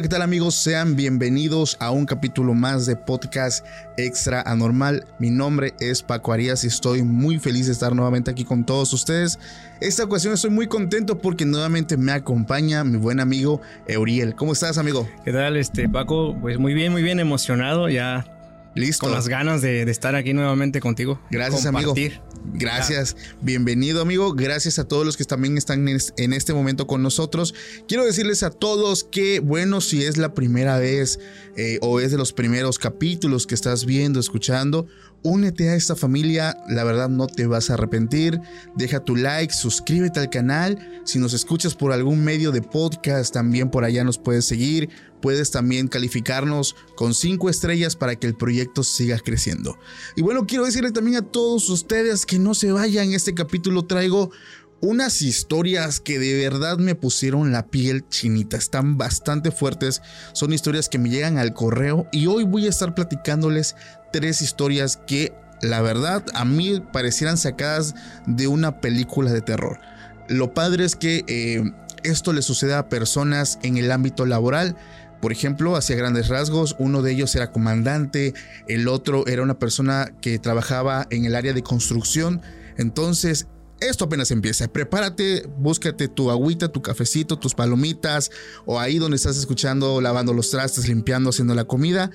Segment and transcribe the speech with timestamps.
[0.00, 0.54] Hola, ¿qué tal amigos?
[0.54, 3.66] Sean bienvenidos a un capítulo más de podcast
[3.98, 5.04] extra anormal.
[5.18, 8.94] Mi nombre es Paco Arias y estoy muy feliz de estar nuevamente aquí con todos
[8.94, 9.38] ustedes.
[9.78, 14.34] Esta ocasión estoy muy contento porque nuevamente me acompaña mi buen amigo Euriel.
[14.36, 15.06] ¿Cómo estás, amigo?
[15.22, 16.34] ¿Qué tal, este Paco?
[16.40, 18.24] Pues muy bien, muy bien emocionado ya.
[18.74, 19.04] Listo.
[19.04, 21.20] Con las ganas de, estar aquí nuevamente contigo.
[21.30, 21.92] Gracias, amigo.
[22.54, 27.54] Gracias, bienvenido amigo, gracias a todos los que también están en este momento con nosotros.
[27.86, 31.20] Quiero decirles a todos que, bueno, si es la primera vez
[31.56, 34.86] eh, o es de los primeros capítulos que estás viendo, escuchando,
[35.22, 38.40] Únete a esta familia, la verdad no te vas a arrepentir.
[38.74, 41.02] Deja tu like, suscríbete al canal.
[41.04, 44.88] Si nos escuchas por algún medio de podcast, también por allá nos puedes seguir.
[45.20, 49.78] Puedes también calificarnos con 5 estrellas para que el proyecto siga creciendo.
[50.16, 53.12] Y bueno, quiero decirle también a todos ustedes que no se vayan.
[53.12, 54.30] Este capítulo traigo
[54.80, 58.56] unas historias que de verdad me pusieron la piel chinita.
[58.56, 60.00] Están bastante fuertes.
[60.32, 63.76] Son historias que me llegan al correo y hoy voy a estar platicándoles
[64.12, 65.32] tres historias que
[65.62, 67.94] la verdad a mí parecieran sacadas
[68.26, 69.78] de una película de terror.
[70.28, 74.76] Lo padre es que eh, esto le sucede a personas en el ámbito laboral.
[75.20, 78.32] Por ejemplo, hacia grandes rasgos, uno de ellos era comandante,
[78.68, 82.40] el otro era una persona que trabajaba en el área de construcción.
[82.78, 83.46] Entonces,
[83.80, 84.68] esto apenas empieza.
[84.68, 88.30] Prepárate, búscate tu agüita, tu cafecito, tus palomitas
[88.66, 92.10] o ahí donde estás escuchando, lavando los trastes, limpiando, haciendo la comida.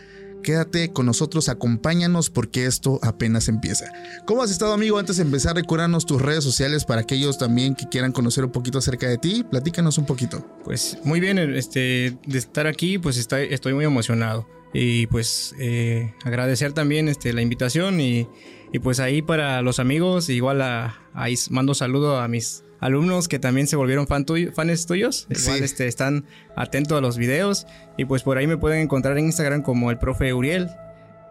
[0.45, 3.91] Quédate con nosotros, acompáñanos porque esto apenas empieza.
[4.27, 4.99] ¿Cómo has estado, amigo?
[4.99, 8.77] Antes de empezar, recuérdanos tus redes sociales para aquellos también que quieran conocer un poquito
[8.77, 9.43] acerca de ti.
[9.49, 10.45] Platícanos un poquito.
[10.63, 14.47] Pues muy bien, este, de estar aquí, pues estoy, muy emocionado.
[14.71, 18.27] Y pues eh, agradecer también este, la invitación y
[18.83, 23.67] pues ahí para los amigos, igual a, ahí mando saludo a mis alumnos que también
[23.67, 25.27] se volvieron fan fans tuyos.
[25.29, 26.25] Igual este, están
[26.55, 27.65] atentos a los videos.
[27.97, 30.69] Y pues por ahí me pueden encontrar en Instagram como el profe Uriel.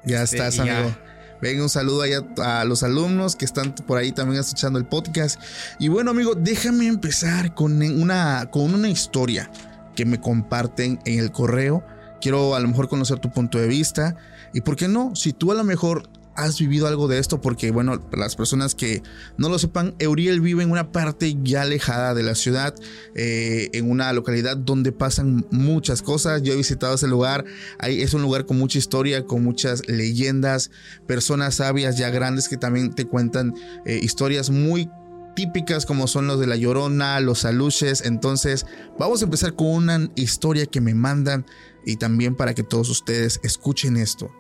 [0.05, 0.95] Ya este, estás, amigo.
[1.41, 5.41] Venga, un saludo allá a los alumnos que están por ahí también escuchando el podcast.
[5.79, 9.51] Y bueno, amigo, déjame empezar con una, con una historia
[9.95, 11.85] que me comparten en el correo.
[12.21, 14.17] Quiero a lo mejor conocer tu punto de vista.
[14.53, 17.71] Y por qué no, si tú a lo mejor has vivido algo de esto porque,
[17.71, 19.03] bueno, las personas que
[19.37, 22.75] no lo sepan, Euriel vive en una parte ya alejada de la ciudad,
[23.15, 26.43] eh, en una localidad donde pasan muchas cosas.
[26.43, 27.45] Yo he visitado ese lugar,
[27.79, 30.71] ahí es un lugar con mucha historia, con muchas leyendas,
[31.07, 33.55] personas sabias ya grandes que también te cuentan
[33.87, 34.89] eh, historias muy
[35.35, 38.03] típicas como son los de la Llorona, los aluches.
[38.05, 38.67] Entonces,
[38.99, 41.45] vamos a empezar con una historia que me mandan
[41.85, 44.31] y también para que todos ustedes escuchen esto.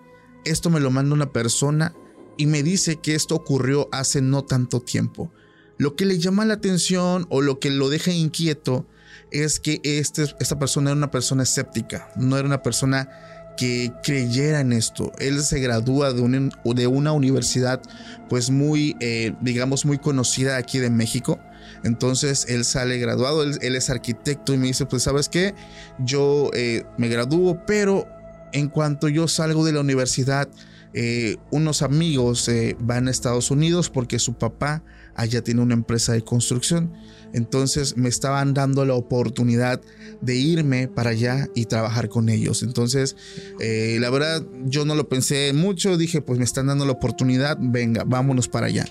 [0.44, 1.94] Esto me lo manda una persona
[2.36, 5.32] y me dice que esto ocurrió hace no tanto tiempo.
[5.78, 8.86] Lo que le llama la atención o lo que lo deja inquieto
[9.30, 13.08] es que este, esta persona era una persona escéptica, no era una persona
[13.56, 15.12] que creyera en esto.
[15.18, 17.80] Él se gradúa de, de una universidad
[18.28, 21.38] pues muy, eh, digamos, muy conocida aquí de México.
[21.82, 25.54] Entonces él sale graduado, él, es arquitecto y me dice, pues sabes qué,
[25.98, 28.06] yo eh, me gradúo, pero
[28.54, 30.48] en cuanto yo salgo de la universidad,
[30.94, 34.84] eh, unos amigos eh, van a Estados Unidos porque su papá
[35.16, 36.92] allá tiene una empresa de construcción.
[37.32, 39.80] Entonces me estaban dando la oportunidad
[40.20, 42.62] de irme para allá y trabajar con ellos.
[42.62, 43.16] Entonces,
[43.58, 45.96] eh, la verdad, yo no lo pensé mucho.
[45.96, 48.86] Dije, pues me están dando la oportunidad, venga, vámonos para allá.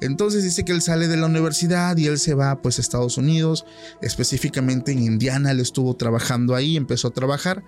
[0.00, 3.18] Entonces dice que él sale de la universidad y él se va pues a Estados
[3.18, 3.66] Unidos,
[4.00, 5.50] específicamente en Indiana.
[5.50, 7.64] Él estuvo trabajando ahí, empezó a trabajar.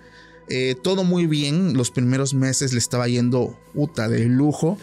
[0.53, 4.77] Eh, todo muy bien, los primeros meses le estaba yendo puta de lujo,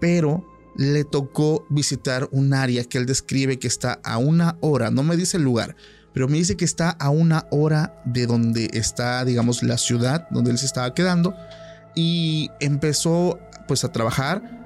[0.00, 0.42] pero
[0.76, 5.18] le tocó visitar un área que él describe que está a una hora, no me
[5.18, 5.76] dice el lugar,
[6.14, 10.52] pero me dice que está a una hora de donde está, digamos, la ciudad donde
[10.52, 11.34] él se estaba quedando
[11.94, 14.59] y empezó pues a trabajar.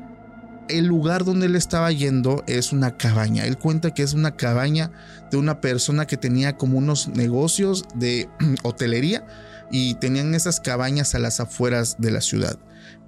[0.68, 3.44] El lugar donde él estaba yendo es una cabaña.
[3.44, 4.90] Él cuenta que es una cabaña
[5.30, 8.28] de una persona que tenía como unos negocios de
[8.62, 9.26] hotelería
[9.70, 12.58] y tenían esas cabañas a las afueras de la ciudad.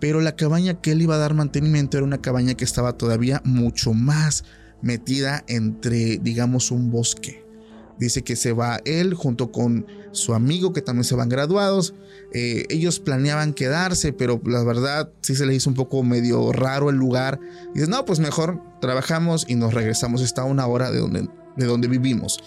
[0.00, 3.41] Pero la cabaña que él iba a dar mantenimiento era una cabaña que estaba todavía
[3.44, 4.44] mucho más
[4.82, 7.46] metida entre, digamos, un bosque.
[7.99, 11.95] Dice que se va él junto con su amigo que también se van graduados.
[12.33, 16.91] Eh, ellos planeaban quedarse, pero la verdad sí se les hizo un poco medio raro
[16.91, 17.41] el lugar.
[17.75, 20.23] Dice, no, pues mejor trabajamos y nos regresamos.
[20.23, 22.39] Está a una hora de donde, de donde vivimos.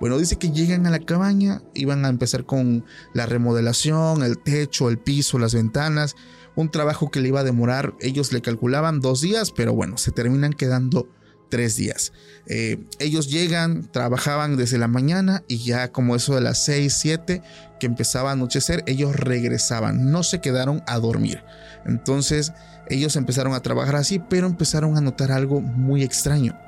[0.00, 2.84] Bueno, dice que llegan a la cabaña, iban a empezar con
[3.14, 6.14] la remodelación, el techo, el piso, las ventanas,
[6.54, 10.12] un trabajo que le iba a demorar, ellos le calculaban dos días, pero bueno, se
[10.12, 11.08] terminan quedando
[11.48, 12.12] tres días.
[12.46, 17.42] Eh, ellos llegan, trabajaban desde la mañana y ya como eso de las 6, 7
[17.78, 21.42] que empezaba a anochecer, ellos regresaban, no se quedaron a dormir.
[21.84, 22.52] Entonces
[22.88, 26.58] ellos empezaron a trabajar así, pero empezaron a notar algo muy extraño.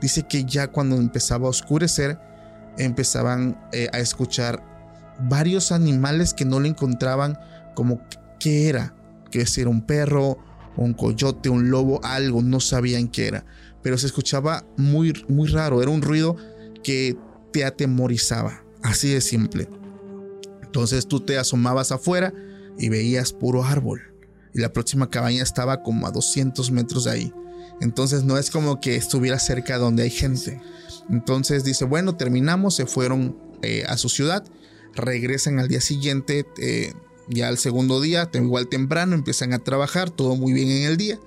[0.00, 2.18] Dice que ya cuando empezaba a oscurecer,
[2.76, 4.62] empezaban eh, a escuchar
[5.20, 7.38] varios animales que no le encontraban
[7.74, 8.00] como
[8.38, 8.94] qué era,
[9.30, 10.38] que si era un perro,
[10.76, 13.44] un coyote, un lobo, algo, no sabían qué era
[13.82, 16.36] pero se escuchaba muy, muy raro, era un ruido
[16.82, 17.16] que
[17.52, 19.68] te atemorizaba, así de simple.
[20.62, 22.32] Entonces tú te asomabas afuera
[22.78, 24.02] y veías puro árbol.
[24.54, 27.32] Y la próxima cabaña estaba como a 200 metros de ahí.
[27.80, 30.60] Entonces no es como que estuviera cerca donde hay gente.
[31.10, 34.44] Entonces dice, bueno, terminamos, se fueron eh, a su ciudad,
[34.94, 36.92] regresan al día siguiente, eh,
[37.28, 41.18] ya al segundo día, igual temprano, empiezan a trabajar, todo muy bien en el día.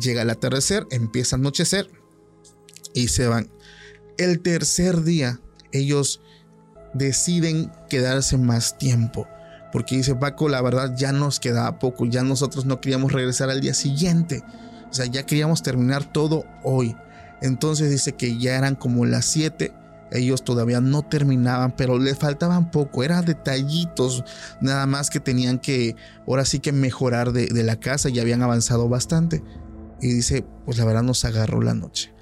[0.00, 1.90] Llega el atardecer, empieza a anochecer
[2.94, 3.50] y se van.
[4.16, 5.40] El tercer día,
[5.72, 6.20] ellos
[6.94, 9.26] deciden quedarse más tiempo.
[9.72, 13.60] Porque dice Paco, la verdad ya nos quedaba poco, ya nosotros no queríamos regresar al
[13.60, 14.42] día siguiente.
[14.90, 16.96] O sea, ya queríamos terminar todo hoy.
[17.42, 19.74] Entonces dice que ya eran como las 7.
[20.10, 23.04] Ellos todavía no terminaban, pero les faltaban poco.
[23.04, 24.24] Eran detallitos
[24.62, 25.96] nada más que tenían que,
[26.26, 28.08] ahora sí que mejorar de, de la casa.
[28.08, 29.42] Ya habían avanzado bastante.
[30.00, 32.12] Y dice, pues la verdad nos agarró la noche.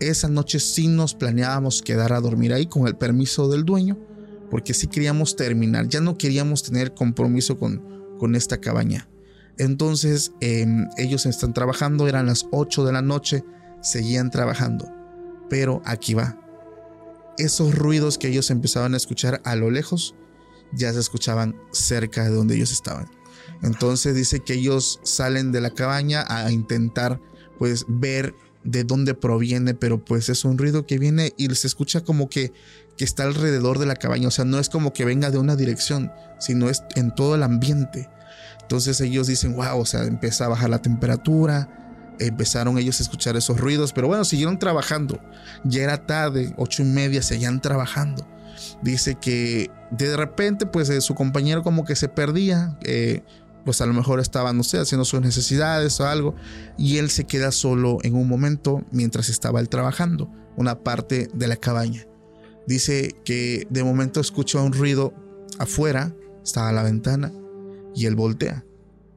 [0.00, 3.98] Esa noche sí nos planeábamos quedar a dormir ahí con el permiso del dueño,
[4.50, 9.08] porque sí queríamos terminar, ya no queríamos tener compromiso con, con esta cabaña.
[9.58, 13.44] Entonces em, ellos están trabajando, eran las 8 de la noche,
[13.80, 14.90] seguían trabajando.
[15.48, 16.38] Pero aquí va.
[17.38, 20.14] Esos ruidos que ellos empezaban a escuchar a lo lejos,
[20.72, 23.08] ya se escuchaban cerca de donde ellos estaban.
[23.62, 27.20] Entonces dice que ellos salen de la cabaña a intentar
[27.58, 32.02] pues ver de dónde proviene, pero pues es un ruido que viene y se escucha
[32.02, 32.52] como que,
[32.96, 35.56] que está alrededor de la cabaña, o sea, no es como que venga de una
[35.56, 38.08] dirección, sino es en todo el ambiente.
[38.60, 41.68] Entonces ellos dicen, wow, o sea, empieza a bajar la temperatura,
[42.18, 45.20] empezaron ellos a escuchar esos ruidos, pero bueno, siguieron trabajando.
[45.64, 48.26] Ya era tarde, ocho y media, seguían trabajando.
[48.82, 53.22] Dice que de repente, pues eh, su compañero como que se perdía, eh,
[53.64, 56.34] pues a lo mejor estaba, no sé, haciendo sus necesidades o algo,
[56.76, 61.48] y él se queda solo en un momento mientras estaba él trabajando, una parte de
[61.48, 62.06] la cabaña.
[62.66, 65.12] Dice que de momento escucha un ruido
[65.58, 67.32] afuera, estaba la ventana,
[67.94, 68.64] y él voltea.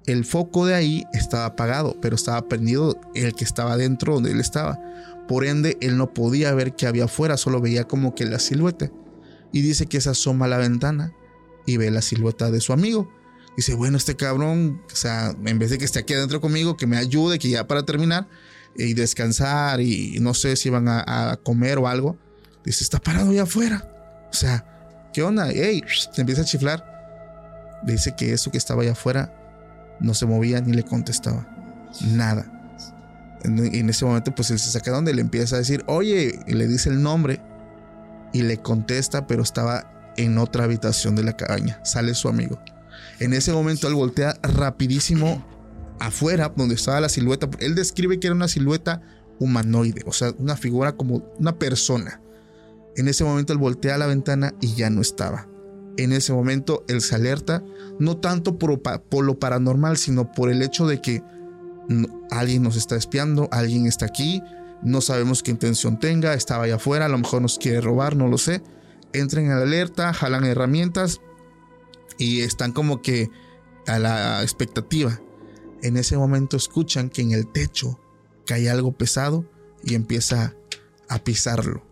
[0.05, 4.39] El foco de ahí estaba apagado, pero estaba prendido el que estaba dentro donde él
[4.39, 4.79] estaba.
[5.27, 8.91] Por ende, él no podía ver qué había afuera, solo veía como que la silueta.
[9.51, 11.13] Y dice que se asoma a la ventana
[11.65, 13.09] y ve la silueta de su amigo
[13.55, 16.87] Dice, bueno, este cabrón, o sea, en vez de que esté aquí adentro conmigo, que
[16.87, 18.27] me ayude, que ya para terminar
[18.75, 22.17] y descansar y no sé si van a, comer o algo.
[22.65, 23.87] Dice, está parado allá afuera.
[24.29, 25.49] O sea, ¿qué onda?
[25.51, 27.79] Ey, te empieza a chiflar.
[27.83, 29.33] Dice que eso que estaba allá afuera
[30.01, 31.47] no se movía ni le contestaba.
[32.01, 32.51] Nada.
[33.43, 36.67] En, en ese momento, pues él se saca donde le empieza a decir, oye, le
[36.67, 37.39] dice el nombre
[38.33, 41.79] y le contesta, pero estaba en otra habitación de la cabaña.
[41.83, 42.59] Sale su amigo.
[43.19, 45.45] En ese momento él voltea rapidísimo
[45.99, 47.49] afuera donde estaba la silueta.
[47.59, 49.01] Él describe que era una silueta
[49.39, 52.21] humanoide, o sea, una figura como una persona.
[52.95, 55.47] En ese momento él voltea a la ventana y ya no estaba.
[55.97, 57.63] En ese momento él se alerta,
[57.99, 61.23] no tanto por, lo paranormal, sino por el hecho de que
[62.31, 64.41] alguien nos está espiando, alguien está aquí,
[64.81, 68.27] no sabemos qué intención tenga, estaba allá afuera, a lo mejor nos quiere robar, no
[68.27, 68.61] lo sé.
[69.13, 71.21] Entren en alerta, jalan herramientas,
[72.17, 73.29] y están como que
[73.87, 75.19] a la expectativa.
[75.81, 77.99] En ese momento escuchan que en el techo
[78.45, 79.45] cae algo pesado
[79.83, 80.55] y empieza
[81.09, 81.85] a pisarlo.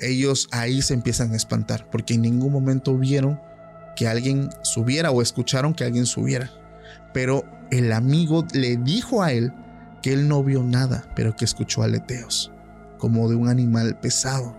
[0.00, 3.40] Ellos ahí se empiezan a espantar porque en ningún momento vieron
[3.96, 6.50] que alguien subiera o escucharon que alguien subiera.
[7.12, 9.52] Pero el amigo le dijo a él
[10.02, 12.52] que él no vio nada, pero que escuchó aleteos,
[12.98, 14.56] como de un animal pesado.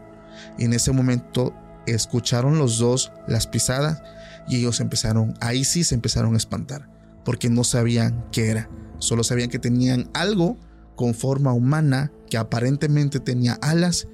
[0.57, 1.53] Y en ese momento
[1.85, 4.01] escucharon los dos las pisadas
[4.47, 6.89] y ellos empezaron, ahí sí se empezaron a espantar,
[7.25, 8.69] porque no sabían qué era.
[8.99, 10.57] Solo sabían que tenían algo
[10.95, 14.07] con forma humana que aparentemente tenía alas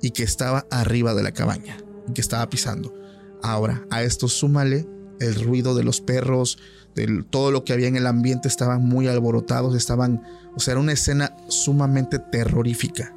[0.00, 1.76] y que estaba arriba de la cabaña
[2.08, 2.94] y que estaba pisando.
[3.42, 4.86] Ahora, a esto súmale
[5.20, 6.58] el ruido de los perros,
[6.94, 10.22] de todo lo que había en el ambiente, estaban muy alborotados, estaban,
[10.56, 13.14] o sea, era una escena sumamente terrorífica.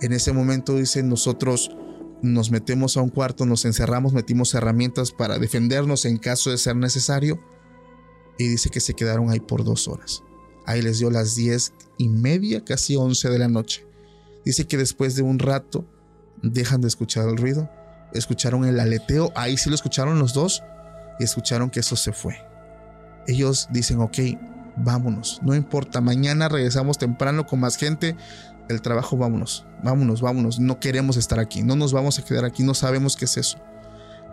[0.00, 1.70] En ese momento, dicen, nosotros
[2.22, 6.76] nos metemos a un cuarto, nos encerramos, metimos herramientas para defendernos en caso de ser
[6.76, 7.40] necesario.
[8.38, 10.22] Y dice que se quedaron ahí por dos horas.
[10.66, 13.86] Ahí les dio las diez y media, casi once de la noche.
[14.44, 15.84] Dice que después de un rato
[16.42, 17.68] dejan de escuchar el ruido,
[18.12, 20.62] escucharon el aleteo, ahí sí lo escucharon los dos
[21.18, 22.36] y escucharon que eso se fue.
[23.26, 24.18] Ellos dicen, ok,
[24.76, 28.16] vámonos, no importa, mañana regresamos temprano con más gente,
[28.70, 32.62] el trabajo, vámonos, vámonos, vámonos, no queremos estar aquí, no nos vamos a quedar aquí,
[32.62, 33.58] no sabemos qué es eso.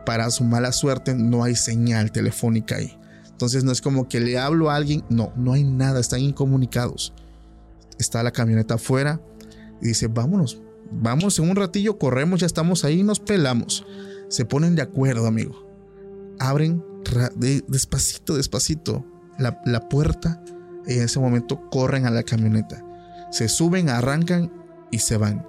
[0.06, 2.98] Para su mala suerte no hay señal telefónica ahí.
[3.30, 7.14] Entonces no es como que le hablo a alguien, no, no hay nada, están incomunicados.
[8.00, 9.20] Está la camioneta afuera
[9.82, 13.86] y dice, vámonos, vamos en un ratillo, corremos, ya estamos ahí, nos pelamos.
[14.30, 15.68] Se ponen de acuerdo, amigo.
[16.40, 16.84] Abren
[17.68, 19.06] despacito, despacito
[19.38, 20.44] la, la puerta
[20.86, 22.87] y en ese momento corren a la camioneta
[23.32, 24.52] se suben, arrancan
[24.92, 25.46] y se van.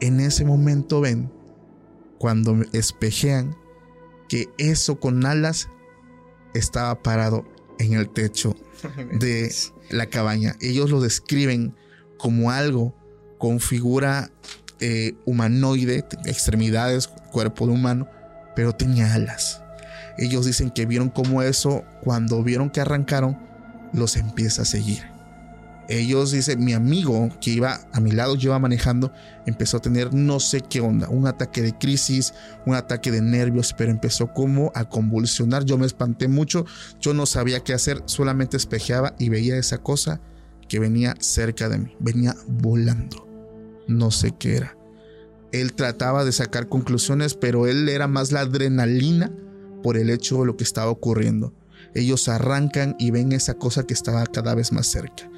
[0.00, 1.30] En ese momento ven,
[2.18, 3.56] cuando espejean,
[4.28, 5.68] que eso con alas
[6.54, 7.44] estaba parado
[7.78, 8.54] en el techo
[9.18, 9.52] de
[9.90, 10.56] la cabaña.
[10.60, 11.74] Ellos lo describen
[12.18, 12.94] como algo
[13.38, 14.30] con figura
[14.80, 18.08] eh, humanoide, extremidades, cuerpo de humano,
[18.54, 19.62] pero tenía alas.
[20.18, 23.38] Ellos dicen que vieron como eso, cuando vieron que arrancaron,
[23.92, 25.11] los empieza a seguir
[25.88, 29.12] ellos dicen, mi amigo que iba a mi lado, yo iba manejando,
[29.46, 32.34] empezó a tener no sé qué onda, un ataque de crisis,
[32.66, 35.64] un ataque de nervios, pero empezó como a convulsionar.
[35.64, 36.64] Yo me espanté mucho,
[37.00, 40.20] yo no sabía qué hacer, solamente espejeaba y veía esa cosa
[40.68, 43.28] que venía cerca de mí, venía volando.
[43.88, 44.76] No sé qué era.
[45.50, 49.30] Él trataba de sacar conclusiones, pero él era más la adrenalina
[49.82, 51.52] por el hecho de lo que estaba ocurriendo.
[51.94, 55.31] Ellos arrancan y ven esa cosa que estaba cada vez más cerca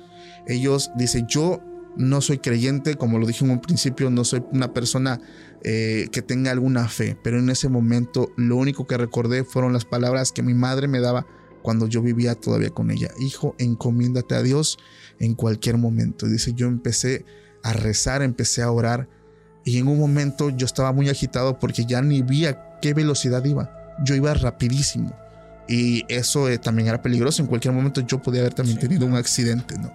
[0.46, 1.60] ellos dicen, yo
[1.96, 5.20] no soy creyente, como lo dije en un principio, no soy una persona
[5.62, 9.84] eh, que tenga alguna fe, pero en ese momento lo único que recordé fueron las
[9.84, 11.26] palabras que mi madre me daba
[11.62, 13.08] cuando yo vivía todavía con ella.
[13.20, 14.78] Hijo, encomiéndate a Dios
[15.18, 16.26] en cualquier momento.
[16.26, 17.24] dice, yo empecé
[17.62, 19.08] a rezar, empecé a orar
[19.64, 23.42] y en un momento yo estaba muy agitado porque ya ni vi a qué velocidad
[23.44, 23.96] iba.
[24.04, 25.16] Yo iba rapidísimo
[25.66, 27.40] y eso eh, también era peligroso.
[27.40, 29.90] En cualquier momento yo podía haber también tenido un accidente, ¿no?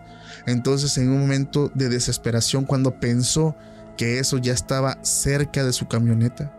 [0.46, 3.55] Entonces en un momento de desesperación, cuando pensó
[3.98, 6.55] que eso ya estaba cerca de su camioneta,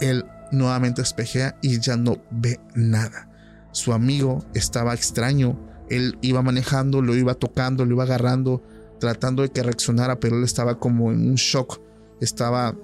[0.00, 3.28] él nuevamente espejea y ya no ve nada.
[3.72, 5.58] Su amigo estaba extraño,
[5.90, 8.62] él iba manejando, lo iba tocando, lo iba agarrando,
[9.00, 11.80] tratando de que reaccionara, pero él estaba como en un shock,
[12.20, 12.74] estaba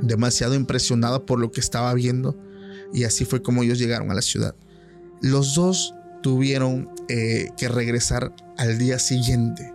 [0.00, 2.36] demasiado impresionado por lo que estaba viendo
[2.92, 4.54] y así fue como ellos llegaron a la ciudad.
[5.22, 9.74] Los dos tuvieron eh, que regresar al día siguiente.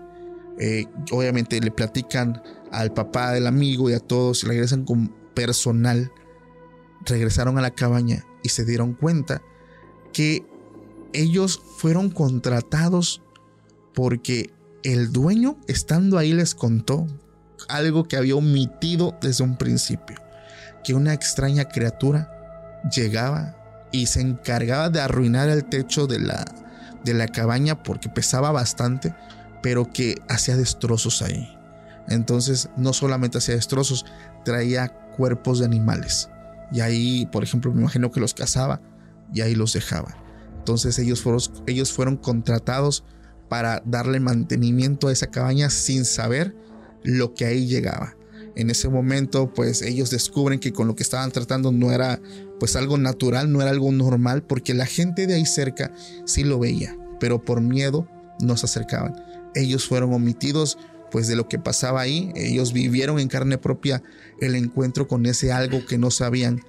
[0.57, 6.13] Eh, obviamente le platican al papá del amigo y a todos, regresan con personal,
[7.05, 9.41] regresaron a la cabaña y se dieron cuenta
[10.13, 10.45] que
[11.11, 13.21] ellos fueron contratados
[13.93, 17.05] porque el dueño estando ahí les contó
[17.67, 20.15] algo que había omitido desde un principio,
[20.85, 22.31] que una extraña criatura
[22.95, 26.45] llegaba y se encargaba de arruinar el techo de la,
[27.05, 29.15] de la cabaña porque pesaba bastante,
[29.63, 31.49] pero que hacía destrozos ahí.
[32.09, 34.05] Entonces no solamente hacía destrozos,
[34.43, 36.29] traía cuerpos de animales.
[36.71, 38.81] Y ahí, por ejemplo, me imagino que los cazaba
[39.33, 40.17] y ahí los dejaba.
[40.57, 43.05] Entonces ellos fueron, ellos fueron contratados
[43.47, 46.55] para darle mantenimiento a esa cabaña sin saber
[47.03, 48.15] lo que ahí llegaba
[48.55, 52.21] en ese momento pues ellos descubren que con lo que estaban tratando no era
[52.59, 55.93] pues algo natural, no era algo normal, porque la gente de ahí cerca
[56.25, 58.07] sí lo veía, pero por miedo
[58.39, 59.15] no se acercaban.
[59.53, 60.77] Ellos fueron omitidos
[61.11, 64.03] pues de lo que pasaba ahí, ellos vivieron en carne propia
[64.41, 66.61] el encuentro con ese algo que no sabían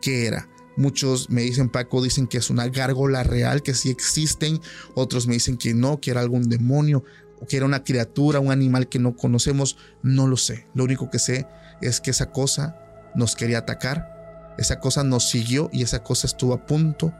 [0.00, 0.48] qué era.
[0.76, 4.58] Muchos me dicen, Paco, dicen que es una gárgola real, que sí existen.
[4.94, 7.04] Otros me dicen que no, que era algún demonio
[7.48, 10.66] que era una criatura, un animal que no conocemos, no lo sé.
[10.74, 11.46] Lo único que sé
[11.80, 12.76] es que esa cosa
[13.14, 17.12] nos quería atacar, esa cosa nos siguió y esa cosa estuvo a punto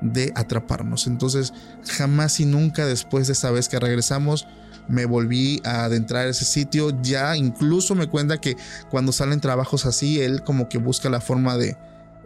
[0.00, 1.06] de atraparnos.
[1.06, 1.52] Entonces,
[1.88, 4.46] jamás y nunca después de esa vez que regresamos,
[4.88, 6.90] me volví a adentrar a ese sitio.
[7.02, 8.56] Ya incluso me cuenta que
[8.90, 11.76] cuando salen trabajos así, él como que busca la forma de,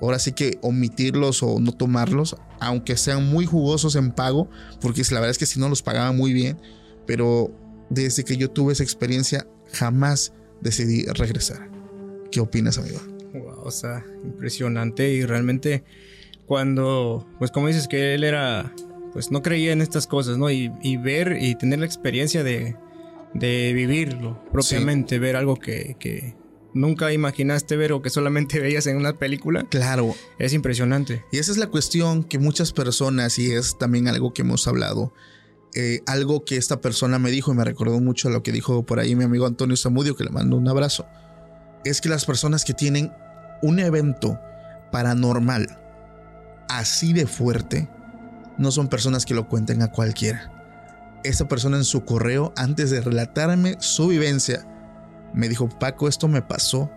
[0.01, 4.49] ahora sí que omitirlos o no tomarlos, aunque sean muy jugosos en pago,
[4.81, 6.61] porque la verdad es que si no los pagaban muy bien,
[7.09, 7.51] pero
[7.89, 11.71] desde que yo tuve esa experiencia jamás decidí regresar.
[12.31, 13.01] ¿Qué opinas, amigo?
[13.33, 15.85] Wow, o sea, impresionante y realmente
[16.45, 18.75] cuando, pues como dices que él era,
[19.15, 20.51] pues no creía en estas cosas, ¿no?
[20.51, 22.77] Y, ver y tener la experiencia de,
[23.33, 26.37] vivirlo propiamente, ver algo que, que,
[26.75, 29.65] nunca imaginaste ver o que solamente veías en una película.
[29.71, 30.15] Claro.
[30.39, 31.25] Es impresionante.
[31.33, 35.15] Y esa es la cuestión que muchas personas, y es también algo que hemos hablado,
[35.75, 38.85] eh, algo que esta persona me dijo y me recordó mucho a lo que dijo
[38.85, 41.07] por ahí mi amigo Antonio Zamudio, que le mando un abrazo,
[41.85, 43.13] es que las personas que tienen
[43.63, 44.39] un evento
[44.91, 45.79] paranormal
[46.69, 47.89] así de fuerte,
[48.59, 50.53] no son personas que lo cuenten a cualquiera.
[51.25, 54.67] Esta persona en su correo, antes de relatarme su vivencia,
[55.35, 56.91] me dijo, Paco, esto me pasó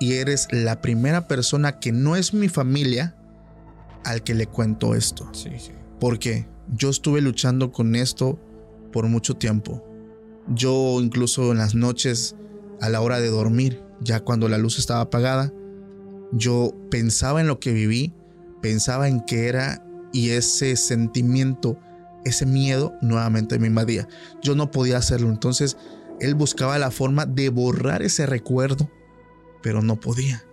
[0.00, 3.14] y eres la primera persona que no es mi familia
[4.04, 5.28] al que le cuento esto.
[5.32, 5.72] Sí, sí.
[6.00, 8.38] Porque yo estuve luchando con esto
[8.92, 9.84] por mucho tiempo.
[10.48, 12.36] Yo incluso en las noches,
[12.80, 15.52] a la hora de dormir, ya cuando la luz estaba apagada,
[16.32, 18.12] yo pensaba en lo que viví,
[18.60, 21.78] pensaba en qué era y ese sentimiento,
[22.24, 24.08] ese miedo nuevamente me invadía.
[24.42, 25.76] Yo no podía hacerlo, entonces
[26.20, 28.90] él buscaba la forma de borrar ese recuerdo,
[29.62, 30.44] pero no podía.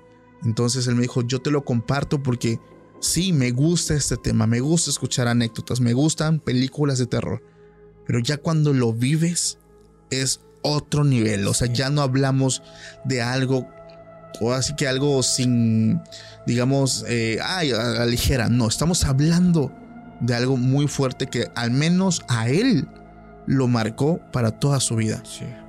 [0.44, 2.60] Entonces él me dijo, yo te lo comparto porque
[3.02, 7.44] sí, me gusta este tema, me gusta escuchar anécdotas, me gustan películas de terror,
[8.06, 9.58] pero ya cuando lo vives
[10.10, 12.62] es otro nivel, o sea, ya no hablamos
[13.04, 13.68] de algo
[14.40, 16.02] o así que algo sin,
[16.48, 18.50] digamos, eh, ay, a la ligera.
[18.50, 19.72] No, estamos hablando
[20.20, 22.88] de algo muy fuerte que al menos a él
[23.46, 25.22] lo marcó para toda su vida.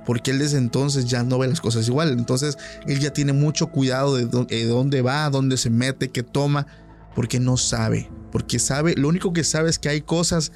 [0.05, 2.11] Porque él desde entonces ya no ve las cosas igual.
[2.11, 6.67] Entonces él ya tiene mucho cuidado de, de dónde va, dónde se mete, qué toma,
[7.15, 8.09] porque no sabe.
[8.31, 10.51] Porque sabe, lo único que sabe es que hay cosas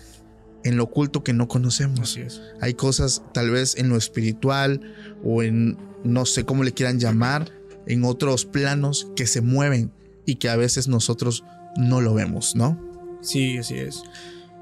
[0.64, 2.20] en lo oculto que no conocemos.
[2.62, 4.82] Hay cosas tal vez en lo espiritual
[5.24, 7.52] o en no sé cómo le quieran llamar,
[7.86, 9.92] en otros planos que se mueven
[10.26, 11.44] y que a veces nosotros
[11.78, 12.80] no lo vemos, ¿no?
[13.22, 14.04] Sí, así es.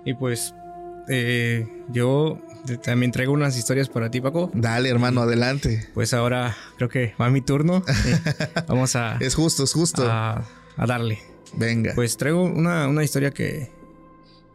[0.05, 0.53] Y pues
[1.09, 2.41] eh, yo
[2.83, 4.51] también traigo unas historias para ti, Paco.
[4.53, 5.87] Dale, hermano, adelante.
[5.93, 7.83] Pues ahora creo que va mi turno.
[8.67, 9.17] Vamos a...
[9.19, 10.05] es justo, es justo.
[10.07, 10.45] A,
[10.77, 11.19] darle.
[11.57, 11.93] Venga.
[11.95, 13.71] Pues traigo una, historia que,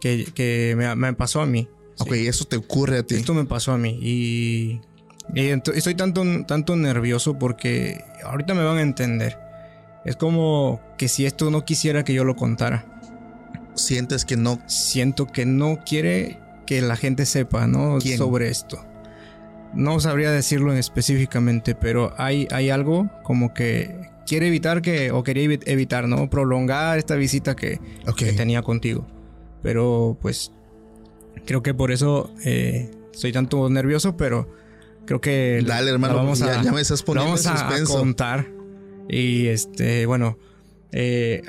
[0.01, 1.69] que, me, pasó a mí.
[1.99, 3.17] Ok, eso te ocurre a ti.
[3.17, 4.81] Esto me pasó a mí y
[5.35, 9.39] estoy tanto, tanto nervioso porque ahorita me van a entender.
[10.05, 12.87] Es como que si esto no quisiera que yo lo contara.
[13.75, 14.61] Sientes que no.
[14.67, 18.01] Siento que no quiere que la gente sepa, ¿no?
[18.01, 18.85] Sobre esto.
[19.75, 25.59] No sabría decirlo específicamente, pero hay, hay algo como que quiere evitar que, o quería
[25.67, 26.31] evitar, ¿no?
[26.31, 27.81] Prolongar esta visita que,
[28.37, 29.05] tenía contigo.
[29.61, 30.53] Pero pues
[31.45, 34.49] creo que por eso eh, estoy tanto nervioso, pero
[35.05, 38.47] creo que Dale, hermano, vamos a, ya, me estás poniendo vamos a, contar.
[39.09, 40.39] Y este, bueno,
[40.93, 41.43] eh,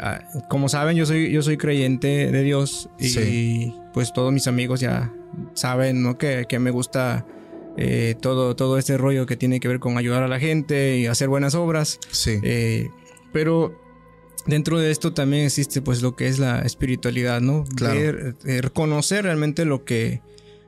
[0.49, 5.13] como saben, yo soy, yo soy creyente de Dios y pues todos mis amigos ya
[5.53, 6.17] saben, ¿no?
[6.17, 7.27] Que, que me gusta
[7.77, 11.07] eh, todo, todo este rollo que tiene que ver con ayudar a la gente y
[11.07, 11.99] hacer buenas obras.
[12.11, 12.39] Sí.
[12.43, 12.89] Eh,
[13.31, 13.79] pero
[14.45, 17.63] dentro de esto también existe pues lo que es la espiritualidad, ¿no?
[17.75, 18.33] Claro.
[18.43, 20.21] reconocer realmente lo que,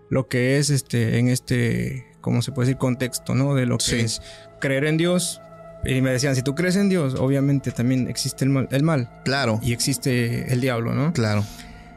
[0.09, 3.53] lo que es este, en este como se puede decir, contexto, ¿no?
[3.53, 4.21] De lo que es
[4.59, 5.41] creer en Dios.
[5.85, 8.67] Y me decían, si tú crees en Dios, obviamente también existe el mal.
[8.71, 9.59] El mal claro.
[9.61, 11.13] Y existe el diablo, ¿no?
[11.13, 11.43] Claro.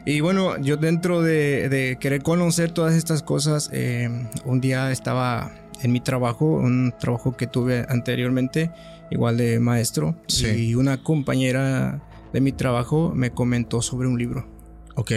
[0.07, 4.09] Y bueno, yo dentro de, querer conocer todas estas cosas, eh,
[4.45, 8.71] un día estaba en mi trabajo, un trabajo que tuve anteriormente,
[9.11, 12.01] igual de maestro, y una compañera
[12.33, 14.47] de mi trabajo me comentó sobre un libro.
[14.95, 15.13] Ok.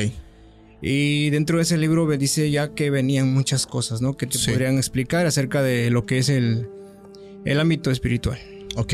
[0.81, 4.17] Y dentro de ese libro me dice ya que venían muchas cosas, ¿no?
[4.17, 6.67] Que te podrían explicar acerca de lo que es el,
[7.45, 8.39] el ámbito espiritual.
[8.75, 8.93] Ok.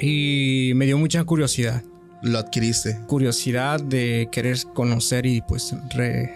[0.00, 1.84] Y me dio mucha curiosidad.
[2.22, 2.98] Lo adquiriste.
[3.06, 5.74] Curiosidad de querer conocer y pues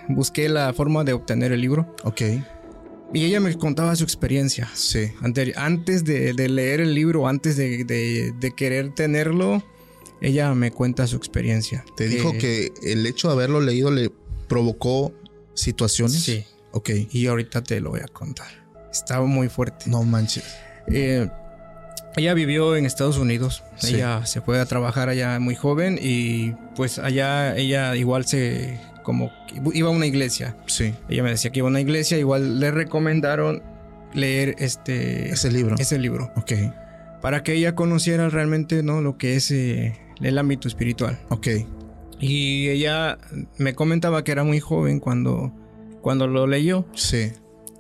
[0.09, 1.95] busqué la forma de obtener el libro.
[2.05, 2.23] Ok.
[3.13, 4.69] Y ella me contaba su experiencia.
[4.75, 5.13] Sí.
[5.57, 9.63] antes de, leer el libro, antes de, de, querer tenerlo,
[10.21, 11.85] ella me cuenta su experiencia.
[11.97, 14.11] Te dijo que el hecho de haberlo leído le
[14.49, 15.13] provocó
[15.55, 16.23] situaciones.
[16.23, 16.45] Sí.
[16.73, 16.91] Ok.
[17.13, 18.49] Y ahorita te lo voy a contar.
[18.91, 19.85] Estaba muy fuerte.
[19.89, 20.45] No manches.
[20.89, 21.29] Eh,
[22.17, 23.65] ella vivió en Estados Unidos.
[23.83, 29.31] Ella se fue a trabajar allá muy joven y pues allá ella igual se como
[29.73, 30.57] iba a una iglesia.
[30.67, 30.95] Sí.
[31.09, 33.63] Ella me decía que iba a una iglesia, igual le recomendaron
[34.13, 35.77] leer este ese libro.
[35.79, 36.33] Ese libro.
[36.37, 36.53] Ok.
[37.21, 39.01] Para que ella conociera realmente, ¿no?
[39.01, 41.19] lo que es eh, el ámbito espiritual.
[41.31, 41.49] Ok.
[42.21, 43.19] Y ella
[43.59, 45.53] me comentaba que era muy joven cuando,
[46.01, 46.87] cuando lo leyó.
[46.95, 47.33] Sí.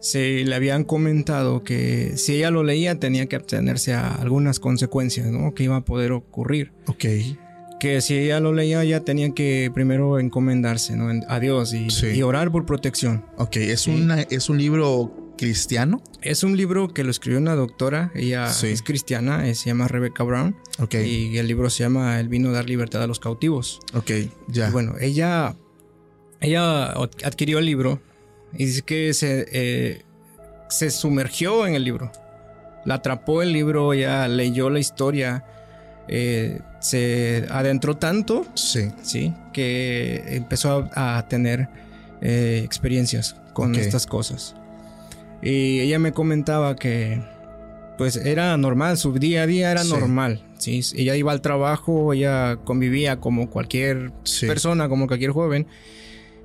[0.04, 5.28] Se le habían comentado que si ella lo leía tenía que abstenerse a algunas consecuencias,
[5.28, 5.54] ¿no?
[5.54, 6.72] Que iba a poder ocurrir.
[6.88, 7.06] Ok.
[7.80, 11.08] Que si ella lo leía ya tenía que primero encomendarse, ¿no?
[11.26, 13.24] A Dios y, orar por protección.
[13.38, 16.02] Ok, es, una, es un libro cristiano?
[16.20, 20.22] Es un libro que lo escribió una doctora, ella es cristiana, eh, se llama Rebecca
[20.22, 20.54] Brown.
[20.80, 20.96] Ok.
[20.96, 23.80] Y el libro se llama El vino a dar libertad a los cautivos.
[23.94, 24.10] Ok,
[24.48, 24.70] ya.
[24.70, 25.56] bueno, ella,
[26.42, 26.90] ella
[27.24, 28.02] adquirió el libro
[28.56, 30.02] Y dice que se, eh,
[30.68, 32.10] se sumergió en el libro.
[32.84, 35.44] La atrapó el libro, ella leyó la historia.
[36.06, 38.90] eh, se adentró tanto Sí.
[39.00, 39.32] ¿sí?
[39.54, 41.70] Que empezó a, a tener
[42.20, 43.78] eh, experiencias con Ok.
[43.78, 44.54] estas cosas.
[45.40, 47.22] Y ella me comentaba que
[47.96, 49.90] pues era normal, su día a día era Sí.
[49.92, 50.80] normal, ¿sí?
[50.94, 54.46] Ella iba al trabajo, ella convivía como cualquier Sí.
[54.46, 55.66] persona, como cualquier joven.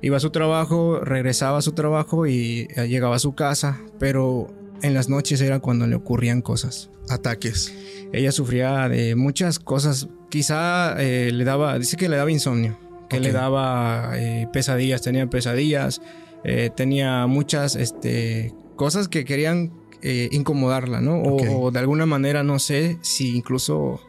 [0.02, 4.48] Iba a su trabajo, regresaba a su trabajo y eh, llegaba a su casa, pero
[4.82, 6.90] en las noches era cuando le ocurrían cosas.
[7.08, 7.74] Ataques.
[8.12, 10.08] Ella sufría de muchas cosas.
[10.30, 15.28] Quizá eh, le daba, dice que le daba insomnio, que le daba eh, pesadillas, tenía
[15.28, 16.00] pesadillas,
[16.44, 21.20] eh, tenía muchas este, cosas que querían eh, incomodarla, ¿no?
[21.22, 24.00] O, de alguna manera, no sé, si incluso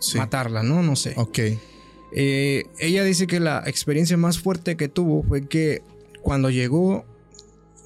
[0.00, 0.18] Sí.
[0.18, 0.82] matarla, ¿no?
[0.82, 1.14] No sé.
[1.16, 1.38] Ok.
[2.12, 5.82] Eh, ella dice que la experiencia más fuerte que tuvo fue que
[6.22, 7.04] cuando llegó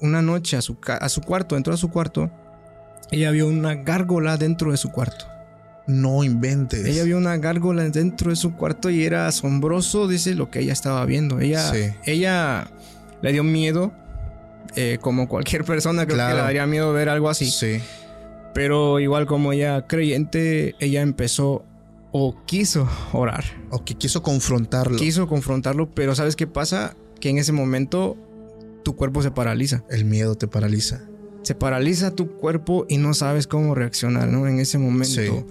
[0.01, 2.31] una noche a su, a su cuarto, entró a su cuarto,
[3.11, 5.25] ella vio una gárgola dentro de su cuarto.
[5.87, 6.85] No inventes.
[6.85, 10.73] Ella vio una gárgola dentro de su cuarto y era asombroso, dice, lo que ella
[10.73, 11.39] estaba viendo.
[11.41, 11.91] Ella, Sí.
[12.05, 12.67] ella
[13.21, 13.91] le dio miedo,
[14.75, 16.31] eh, como cualquier persona creo Claro.
[16.31, 17.51] que le daría miedo ver algo así.
[17.51, 17.79] Sí.
[18.53, 21.65] Pero igual como ella creyente, ella empezó
[22.13, 24.95] o quiso orar, Ok, quiso confrontarlo.
[24.97, 26.95] quiso confrontarlo, pero ¿sabes qué pasa?
[27.19, 28.15] Que en ese momento
[28.83, 29.83] tu cuerpo se paraliza.
[29.89, 31.01] El miedo te paraliza.
[31.41, 34.47] Se paraliza tu cuerpo y no sabes cómo reaccionar, ¿no?
[34.47, 35.45] En ese momento.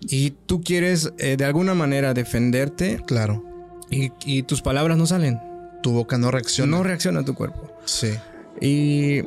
[0.00, 3.42] Y tú quieres eh, de alguna manera defenderte Claro.
[3.90, 5.38] y, y tus palabras no salen.
[5.82, 6.76] Tu boca no reacciona.
[6.76, 7.70] No reacciona tu cuerpo.
[7.84, 8.12] sí.
[8.60, 9.22] Y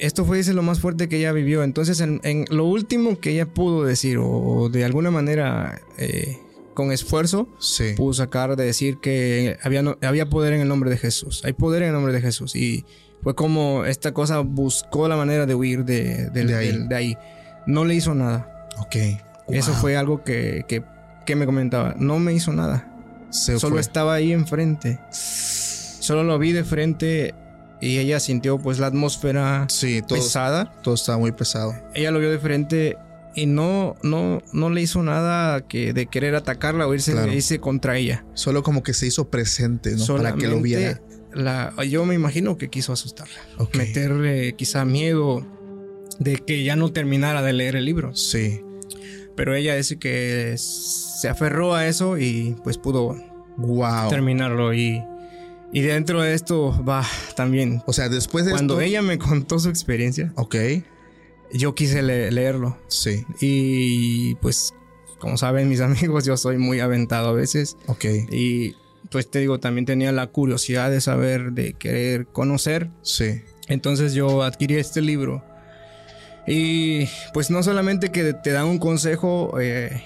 [0.00, 1.62] esto fue dice, lo más fuerte que ella vivió.
[1.62, 6.38] Entonces, en, en lo último que ella pudo decir, o de alguna manera eh,
[6.74, 7.92] con esfuerzo, Sí.
[7.96, 11.42] pudo sacar de decir que había, no- había poder en el nombre de Jesús.
[11.44, 12.56] Hay poder en el nombre de Jesús.
[12.56, 12.84] Y
[13.22, 16.66] fue como esta cosa buscó la manera de huir de, De ahí.
[16.68, 17.18] del- de ahí.
[17.66, 18.68] No le hizo nada.
[18.78, 18.96] Ok.
[19.48, 20.82] Eso fue algo que, que,
[21.26, 21.94] que me comentaba.
[21.98, 22.86] No me hizo nada.
[23.30, 23.80] Se Solo fue.
[23.80, 24.98] estaba ahí enfrente.
[25.12, 27.34] Solo lo vi de frente
[27.80, 30.72] y ella sintió pues la atmósfera Sí, todo, pesada.
[30.82, 31.74] todo estaba muy pesado.
[31.94, 32.96] Ella lo vio de frente
[33.34, 37.32] y no, no, no le hizo nada que de querer atacarla o irse, Claro.
[37.32, 38.24] irse contra ella.
[38.34, 40.06] Solo como que se hizo presente, ¿no?
[40.16, 41.00] Para que lo viera.
[41.32, 43.38] La, yo me imagino que quiso asustarla.
[43.74, 45.46] Meterle quizá miedo
[46.18, 48.14] de que ya no terminara de leer el libro.
[48.16, 48.62] Sí.
[49.36, 53.16] Pero ella dice que se aferró a eso y pues pudo
[53.56, 54.08] Wow.
[54.10, 54.74] terminarlo.
[54.74, 55.02] Y,
[55.72, 57.04] y dentro de esto va
[57.36, 57.82] también.
[57.86, 58.82] O sea, después de Cuando esto.
[58.88, 60.56] ella me contó su experiencia, Ok.
[61.52, 62.76] yo quise le- leerlo.
[62.88, 63.24] Sí.
[63.40, 64.74] Y pues,
[65.18, 67.76] como saben mis amigos, yo soy muy aventado a veces.
[67.86, 68.04] Ok.
[68.30, 68.74] Y
[69.10, 72.90] pues te digo, también tenía la curiosidad de saber, de querer conocer.
[73.02, 73.42] Sí.
[73.68, 75.44] Entonces yo adquirí este libro.
[76.46, 80.02] Y pues no solamente que te dan un consejo, eh,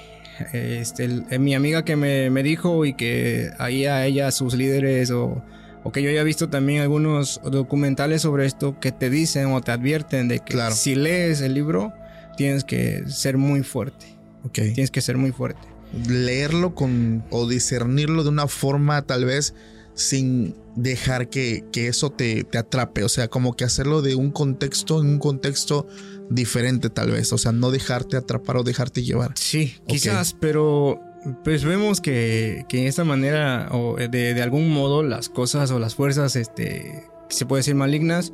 [0.52, 4.54] este, el- eh, mi amiga que me, me dijo y que ahí a ella, sus
[4.54, 5.42] líderes o,
[5.84, 9.70] o que yo haya visto también algunos documentales sobre esto que te dicen o te
[9.70, 10.74] advierten de que Claro.
[10.74, 11.92] si lees el libro
[12.36, 14.06] tienes que ser muy fuerte,
[14.44, 14.54] Ok.
[14.54, 15.68] tienes que ser muy fuerte.
[16.08, 17.22] Leerlo con.
[17.30, 19.54] o discernirlo de una forma tal vez
[19.94, 23.04] sin dejar que, que eso te, te atrape.
[23.04, 25.86] O sea, como que hacerlo de un contexto en un contexto
[26.30, 27.32] diferente, tal vez.
[27.32, 29.32] O sea, no dejarte atrapar o dejarte llevar.
[29.36, 29.86] Sí, Ok.
[29.90, 31.00] quizás, pero
[31.42, 35.78] pues vemos que, que en esta manera o de, de algún modo las cosas o
[35.78, 38.32] las fuerzas, este, se puede decir malignas,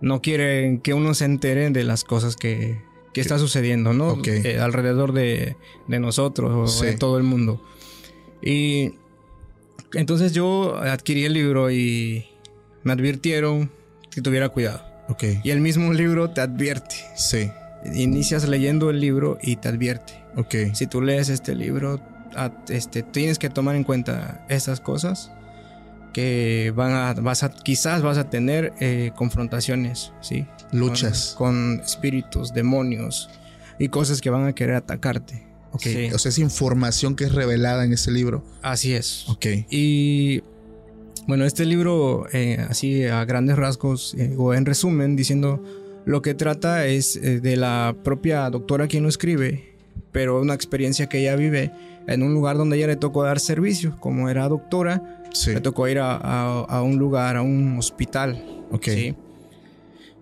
[0.00, 2.80] no quieren que uno se entere de las cosas que,
[3.12, 4.10] que está sucediendo, ¿no?
[4.12, 4.28] Ok.
[4.28, 5.56] Eh, alrededor de,
[5.88, 6.86] de nosotros o Sí.
[6.86, 7.62] de todo el mundo.
[8.42, 8.94] Y
[9.94, 12.26] entonces yo adquirí el libro y
[12.84, 13.70] me advirtieron
[14.10, 14.82] que tuviera cuidado.
[15.08, 15.24] Ok.
[15.44, 16.94] Y el mismo libro te advierte.
[17.16, 17.50] Sí.
[17.94, 20.14] Inicias leyendo el libro y te advierte.
[20.36, 20.54] Ok.
[20.74, 22.00] Si tú lees este libro,
[22.36, 25.30] a- este, tienes que tomar en cuenta estas cosas
[26.12, 30.46] que van a, vas a, quizás vas a tener eh, confrontaciones, ¿sí?
[30.72, 31.34] Luchas.
[31.36, 33.30] Con, con espíritus, demonios
[33.78, 35.46] y cosas que van a querer atacarte.
[35.72, 35.82] Ok.
[35.82, 36.08] Sí.
[36.12, 38.44] O sea, es información que es revelada en ese libro.
[38.62, 39.28] Así es.
[39.28, 39.46] Ok.
[39.70, 40.42] Y
[41.28, 45.62] bueno, este libro, eh, así a grandes rasgos, eh, o en resumen, diciendo
[46.06, 49.69] lo que trata es de la propia doctora quien lo escribe,
[50.12, 51.72] pero una experiencia que ella vive
[52.06, 55.52] en un lugar donde ella le tocó dar servicio, como era doctora, Sí.
[55.54, 58.64] le tocó ir a, a- a un lugar, a un hospital.
[58.72, 58.84] Ok.
[58.86, 59.14] ¿sí?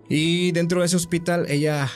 [0.07, 1.87] Y dentro de ese hospital ella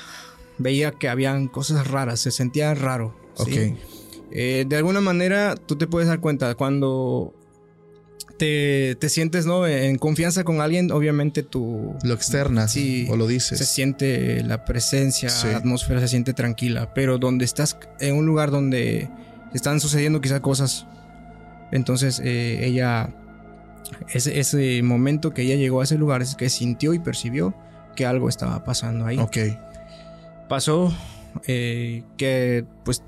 [0.58, 3.16] veía que habían cosas raras, se sentía raro.
[3.36, 3.42] ¿sí?
[3.74, 3.78] Ok.
[4.32, 7.34] Eh, de alguna manera tú te puedes dar cuenta cuando
[8.44, 9.66] te, te sientes, ¿no?
[9.66, 11.96] En confianza con alguien, obviamente tú...
[12.04, 13.58] Lo externas Sí, o lo dices.
[13.58, 15.48] Se siente la presencia, Sí.
[15.48, 19.10] la atmósfera se siente tranquila, pero donde estás en un lugar donde
[19.54, 20.86] están sucediendo quizás cosas,
[21.72, 23.16] entonces eh, ella,
[24.14, 27.56] ese, ese momento que ella llegó a ese lugar es que sintió y percibió
[27.96, 29.20] que algo estaba pasando ahí.
[29.20, 29.38] Ok.
[30.50, 30.94] Pasó
[31.48, 33.04] eh, que pues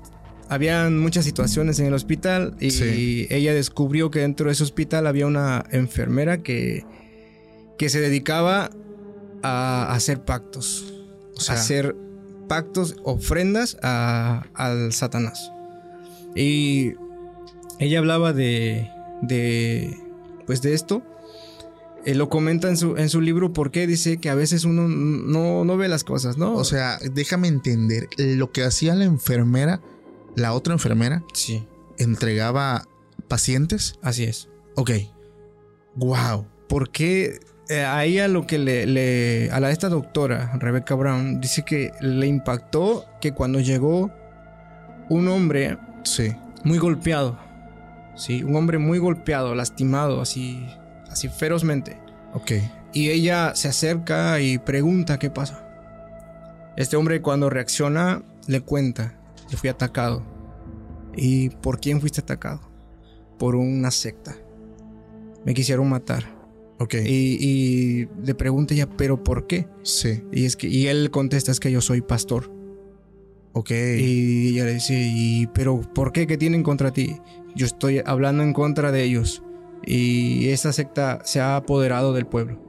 [0.48, 3.26] habían muchas situaciones en el hospital y Sí.
[3.30, 6.84] ella descubrió que dentro de ese hospital había una enfermera que,
[7.78, 8.70] que se dedicaba
[9.42, 10.92] a hacer pactos.
[11.36, 11.94] O sea, hacer
[12.48, 15.50] pactos, ofrendas a- al Satanás.
[16.34, 16.92] Y
[17.78, 18.88] ella hablaba de,
[19.22, 19.96] de,
[20.46, 21.02] pues de esto.
[22.04, 25.64] Eh, lo comenta en su, en su libro porque dice que a veces uno no,
[25.64, 26.54] no ve las cosas, ¿no?
[26.54, 28.08] o sea, déjame entender.
[28.16, 29.80] Lo que hacía la enfermera,
[30.36, 31.66] la otra enfermera, sí,
[31.98, 32.84] entregaba
[33.28, 33.98] pacientes.
[34.02, 34.48] así es.
[34.76, 34.90] Ok.
[35.96, 36.46] Wow.
[36.68, 41.64] Porque eh, a ella lo que le, le- a la esta doctora, Rebecca Brown, dice
[41.64, 44.10] que le impactó que cuando llegó
[45.08, 46.32] un hombre Sí.
[46.64, 47.38] muy golpeado,
[48.16, 50.64] sí, un hombre muy golpeado, lastimado, así,
[51.10, 51.98] así ferozmente,
[52.34, 52.52] Ok.
[52.92, 55.62] y ella se acerca y pregunta qué pasa.
[56.76, 59.14] Este hombre cuando reacciona le cuenta,
[59.48, 60.22] yo fui atacado.
[61.16, 62.60] ¿Y por quién fuiste atacado?
[63.38, 64.36] Por una secta.
[65.44, 66.36] Me quisieron matar.
[66.78, 66.94] Ok.
[66.94, 69.68] Y, y le pregunta ella, ¿pero por qué?
[69.82, 70.22] sí.
[70.32, 72.52] Y, es que, y él contesta, es que yo soy pastor.
[73.52, 73.70] Ok.
[73.70, 76.26] Y ella le dice, ¿y pero por qué?
[76.26, 77.16] ¿Qué tienen contra ti?
[77.54, 79.42] Yo estoy hablando en contra de ellos.
[79.86, 82.60] Y esa secta se ha apoderado del pueblo.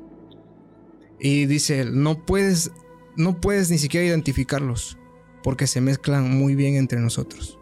[1.20, 2.72] Y dice, él, no puedes,
[3.16, 4.98] no puedes ni siquiera identificarlos.
[5.44, 7.58] Porque se mezclan muy bien entre nosotros.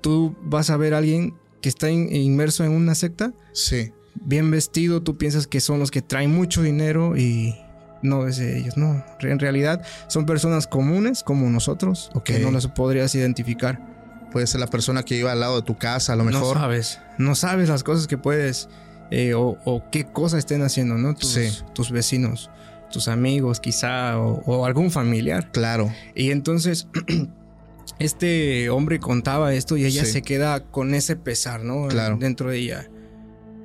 [0.00, 3.92] Tú vas a ver a alguien que está in- inmerso en una secta sí.
[4.14, 7.54] bien vestido, tú piensas que son los que traen mucho dinero y
[8.02, 9.04] no es de ellos, no.
[9.20, 12.24] En realidad son personas comunes como nosotros, Ok.
[12.24, 13.94] que no las podrías identificar.
[14.30, 16.56] Puede ser la persona que iba al lado de tu casa, a lo No mejor.
[16.56, 18.68] sabes, no sabes las cosas que puedes
[19.10, 21.14] eh, o, o qué cosas estén haciendo, ¿no?
[21.14, 21.48] Tus, Sí.
[21.74, 22.50] tus vecinos,
[22.90, 25.50] tus amigos quizá o, o algún familiar.
[25.52, 25.92] Claro.
[26.14, 26.88] Y entonces
[27.98, 30.12] este hombre contaba esto y ella Sí.
[30.12, 31.88] se queda con ese pesar, ¿no?
[31.88, 32.16] Claro.
[32.18, 32.90] Dentro de ella.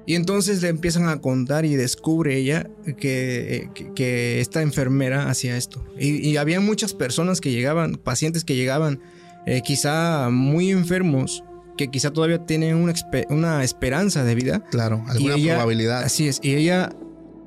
[0.05, 5.55] Y entonces le empiezan a contar y descubre ella que, que- que esta enfermera hacía
[5.57, 5.85] esto.
[5.99, 8.99] Y, y había muchas personas que llegaban, pacientes que llegaban
[9.45, 11.43] eh, quizá muy enfermos,
[11.77, 12.93] que quizá todavía tienen una,
[13.29, 14.63] una esperanza de vida.
[14.71, 15.03] Claro.
[15.07, 16.03] Alguna ella- probabilidad.
[16.03, 16.39] Así es.
[16.43, 16.89] Y ella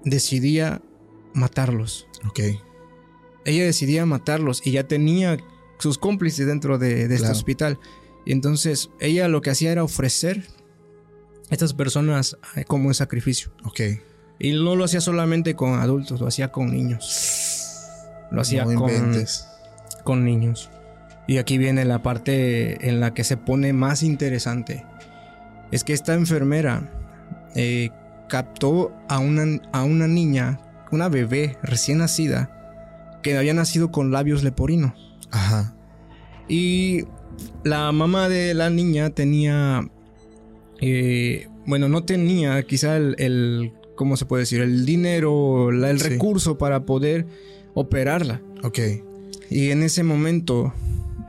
[0.04, 0.80] decidía
[1.34, 2.06] matarlos.
[2.26, 2.40] Ok.
[3.44, 5.36] Ella decidía matarlos y ya tenía
[5.78, 7.78] sus cómplices dentro de, de este hospital.
[8.24, 10.44] Y entonces ella lo que hacía era ofrecer
[11.50, 13.52] a estas personas eh, como un sacrificio.
[13.64, 13.80] Ok.
[14.38, 17.82] Y no lo hacía solamente con adultos, lo hacía con niños.
[18.30, 19.24] Lo hacía no con,
[20.02, 20.70] con niños.
[21.26, 24.84] Y aquí viene la parte en la que se pone más interesante.
[25.70, 26.92] Es que esta enfermera
[27.54, 27.90] eh,
[28.28, 30.60] captó a una, a una niña,
[30.94, 32.50] una bebé recién nacida,
[33.22, 34.92] que había nacido con labios leporinos.
[35.30, 35.74] Ajá.
[36.48, 37.04] Y
[37.64, 39.88] la mamá de la niña tenía,
[40.80, 44.60] eh, bueno, no tenía quizá el, el- ¿cómo se puede decir?
[44.60, 46.08] El dinero, la- el Sí.
[46.10, 47.26] recurso para poder
[47.74, 48.40] operarla.
[48.62, 48.78] Ok.
[49.50, 50.72] Y en ese momento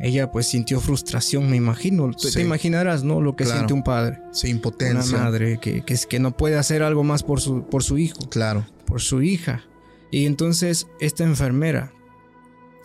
[0.06, 2.12] ella pues sintió frustración, me imagino.
[2.18, 2.32] Sí.
[2.34, 3.22] Te imaginarás, ¿no?
[3.22, 3.60] Lo que Claro.
[3.60, 5.18] siente un padre, Sí, una impotencia.
[5.18, 8.20] madre, que, que, es, que no puede hacer algo más por su, por su hijo
[8.30, 8.66] Claro.
[8.86, 9.64] por su hija.
[10.12, 11.92] Y entonces esta enfermera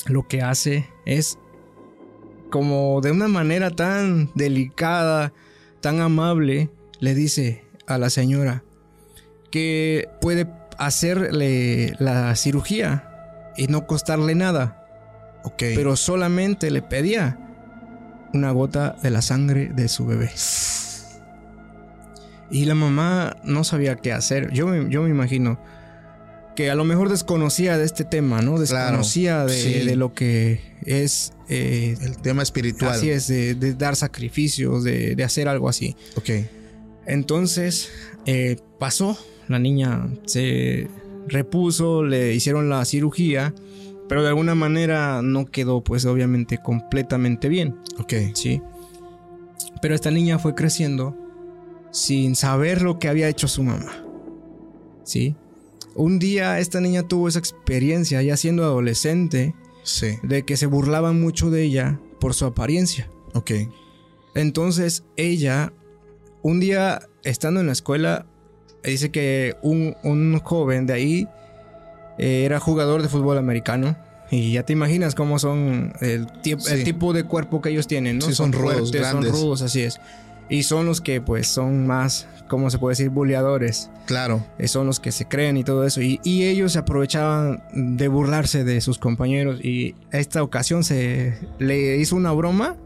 [0.07, 1.39] lo que hace es
[2.51, 5.33] como de una manera tan delicada,
[5.81, 8.65] tan amable, le dice a la señora
[9.51, 10.47] que puede
[10.79, 14.80] hacerle la cirugía y no costarle nada,
[15.45, 15.63] Ok.
[15.75, 17.39] pero solamente le pedía
[18.33, 20.31] una gota de la sangre de su bebé.
[22.51, 24.51] Y la mamá no sabía qué hacer.
[24.53, 25.61] Yo, me- yo me imagino
[26.57, 28.59] que a lo mejor desconocía de este tema, ¿no?
[28.59, 29.73] Desconocía de, sí.
[29.87, 31.33] de lo que es...
[31.49, 32.93] eh, el tema espiritual.
[32.93, 35.97] así es, de, de dar sacrificios, de, de hacer algo así.
[36.17, 36.31] Ok.
[37.07, 37.89] Entonces
[38.27, 39.17] eh, pasó,
[39.49, 40.89] la niña se
[41.29, 43.55] repuso, le hicieron la cirugía,
[44.11, 48.13] pero de alguna manera no quedó pues obviamente completamente bien, Ok.
[48.35, 48.61] ¿sí?
[49.81, 51.17] Pero esta niña fue creciendo
[51.93, 54.05] sin saber lo que había hecho su mamá,
[55.05, 55.37] ¿sí?
[55.95, 60.19] Un día esta niña tuvo esa experiencia ya siendo adolescente Sí.
[60.25, 63.09] de que se burlaban mucho de ella por su apariencia.
[63.35, 63.53] Ok.
[64.35, 65.73] Entonces ella,
[66.43, 68.27] un día estando en la escuela,
[68.83, 71.29] dice que un, un joven de ahí
[72.21, 73.97] eh, era jugador de fútbol americano.
[74.31, 78.27] Y ya te imaginas cómo son el, el tipo de cuerpo que ellos tienen, ¿no?
[78.27, 79.31] Sí, son, rudos, grandes.
[79.33, 80.01] Son rudos, así es.
[80.51, 83.09] Y son los que, pues, son más, ¿cómo se puede decir?
[83.09, 83.91] Buleadores.
[84.07, 84.45] Claro.
[84.59, 86.03] Eh, son los que se creen y todo eso.
[86.03, 89.65] Y, y, ellos aprovechaban de burlarse de sus compañeros.
[89.65, 92.77] Y esta ocasión se le hizo una broma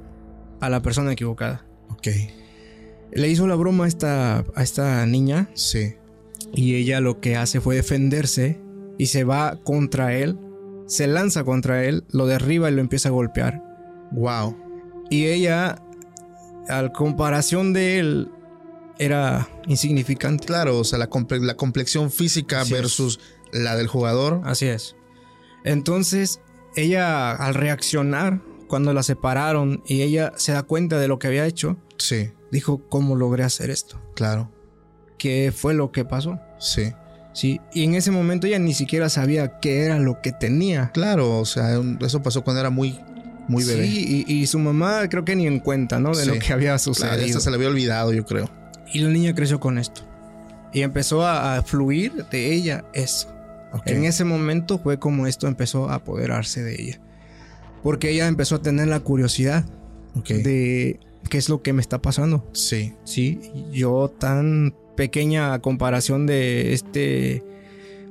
[0.61, 1.67] a la persona equivocada.
[1.91, 2.09] Ok.
[3.13, 5.49] Le hizo la broma a esta, a esta niña.
[5.55, 5.95] Sí.
[6.55, 8.64] Y ella lo que hace fue defenderse
[8.99, 10.39] y se va contra él.
[10.87, 13.63] Se lanza contra él, lo derriba y lo empieza a golpear.
[14.13, 14.57] Wow.
[15.11, 15.83] Y ella,
[16.69, 18.29] al comparación de él,
[18.99, 20.47] era insignificante.
[20.47, 23.21] Claro, o sea, la, comple la complexión física Así versus
[23.53, 23.61] es.
[23.61, 24.41] la del jugador.
[24.45, 24.97] Así es.
[25.65, 26.41] Entonces,
[26.77, 31.47] ella al reaccionar, cuando la separaron y ella se da cuenta de lo que había
[31.47, 32.31] hecho, sí.
[32.51, 34.01] dijo, ¿cómo logré hacer esto?
[34.15, 34.51] Claro.
[35.19, 36.39] ¿Qué fue lo que pasó?
[36.59, 36.93] Sí.
[37.35, 40.93] Sí, y en ese momento ella ni siquiera sabía qué era lo que tenía.
[40.95, 43.01] Claro, o sea, eso pasó cuando era muy,
[43.49, 43.87] muy bebé.
[43.87, 46.15] Sí, y, y su mamá creo que ni en cuenta, ¿no?
[46.15, 46.29] De sí.
[46.31, 47.17] lo que había sucedido.
[47.17, 48.49] Claro, se le había olvidado, yo creo.
[48.93, 50.03] Y la niña creció con esto.
[50.73, 53.29] Y empezó a, a fluir de ella eso.
[53.73, 53.97] Okay.
[53.97, 57.01] En ese momento fue como esto empezó a apoderarse de ella.
[57.83, 59.65] Porque ella empezó a tener la curiosidad
[60.17, 60.41] okay.
[60.41, 62.49] de qué es lo que me está pasando.
[62.53, 62.95] Sí.
[63.03, 63.41] Sí,
[63.73, 67.43] yo tan pequeña comparación de este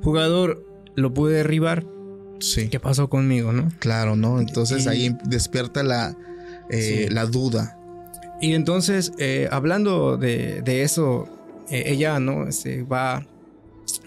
[0.02, 1.84] jugador lo pude derribar.
[2.40, 2.68] Sí.
[2.68, 3.70] ¿Qué pasó conmigo, no?
[3.78, 4.40] Claro, ¿no?
[4.40, 6.16] Entonces y, ahí despierta la,
[6.70, 7.14] eh, sí.
[7.14, 7.78] la duda.
[8.40, 11.28] Y entonces, eh, hablando de, de eso,
[11.70, 12.50] eh, ella, ¿no?
[12.52, 13.26] Se va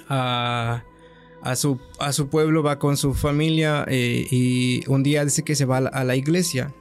[0.07, 0.83] a,
[1.41, 5.65] a, su, a su pueblo, va con su familia y un día dice que se
[5.65, 6.73] va a la, a la iglesia.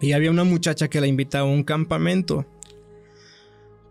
[0.00, 2.44] Y había una muchacha que la invitaba a un campamento.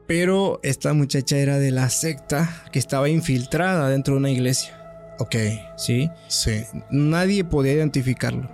[0.07, 4.73] Pero esta muchacha era de la secta que estaba infiltrada dentro de una iglesia.
[5.19, 5.35] Ok.
[5.75, 6.09] ¿Sí?
[6.27, 6.63] Sí.
[6.89, 8.49] Nadie podía identificarlo.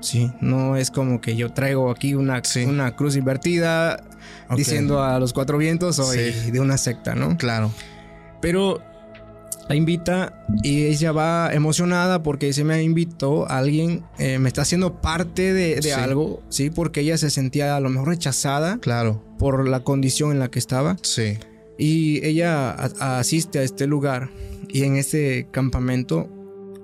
[0.00, 0.30] Sí.
[0.40, 2.64] No es como que yo traigo aquí una, sí.
[2.64, 4.02] una cruz invertida
[4.46, 4.56] okay.
[4.56, 6.50] diciendo a los cuatro vientos soy sí.
[6.50, 7.36] de una secta, ¿no?
[7.38, 7.72] Claro.
[8.40, 8.82] Pero
[9.68, 14.62] la invita y ella va emocionada porque se me invitó a alguien, eh, me está
[14.62, 15.90] haciendo parte de, de sí.
[15.90, 16.70] algo, ¿sí?
[16.70, 18.78] Porque ella se sentía a lo mejor rechazada.
[18.78, 19.22] Claro.
[19.38, 20.96] Por la condición en la que estaba.
[21.02, 21.38] Sí.
[21.78, 24.30] Y ella a asiste a este lugar
[24.68, 26.28] y en este campamento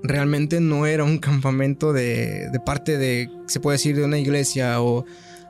[0.02, 4.80] realmente no era un campamento de, de parte de, se puede decir, de una iglesia
[4.80, 5.04] o,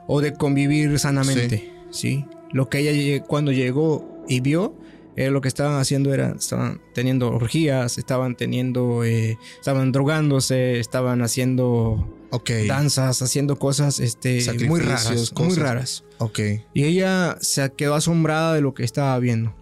[0.07, 2.25] o de convivir sanamente, sí.
[2.25, 2.25] ¿sí?
[2.51, 4.75] Lo que ella cuando llegó y vio
[5.19, 11.21] eh, lo que estaban haciendo era, estaban teniendo orgías, estaban teniendo, eh, estaban drogándose, estaban
[11.21, 12.67] haciendo okay.
[12.67, 15.33] danzas, haciendo cosas este, muy raras, cosas.
[15.37, 16.03] muy raras.
[16.19, 16.63] Okay.
[16.73, 19.53] Y ella se quedó asombrada de lo que estaba viendo,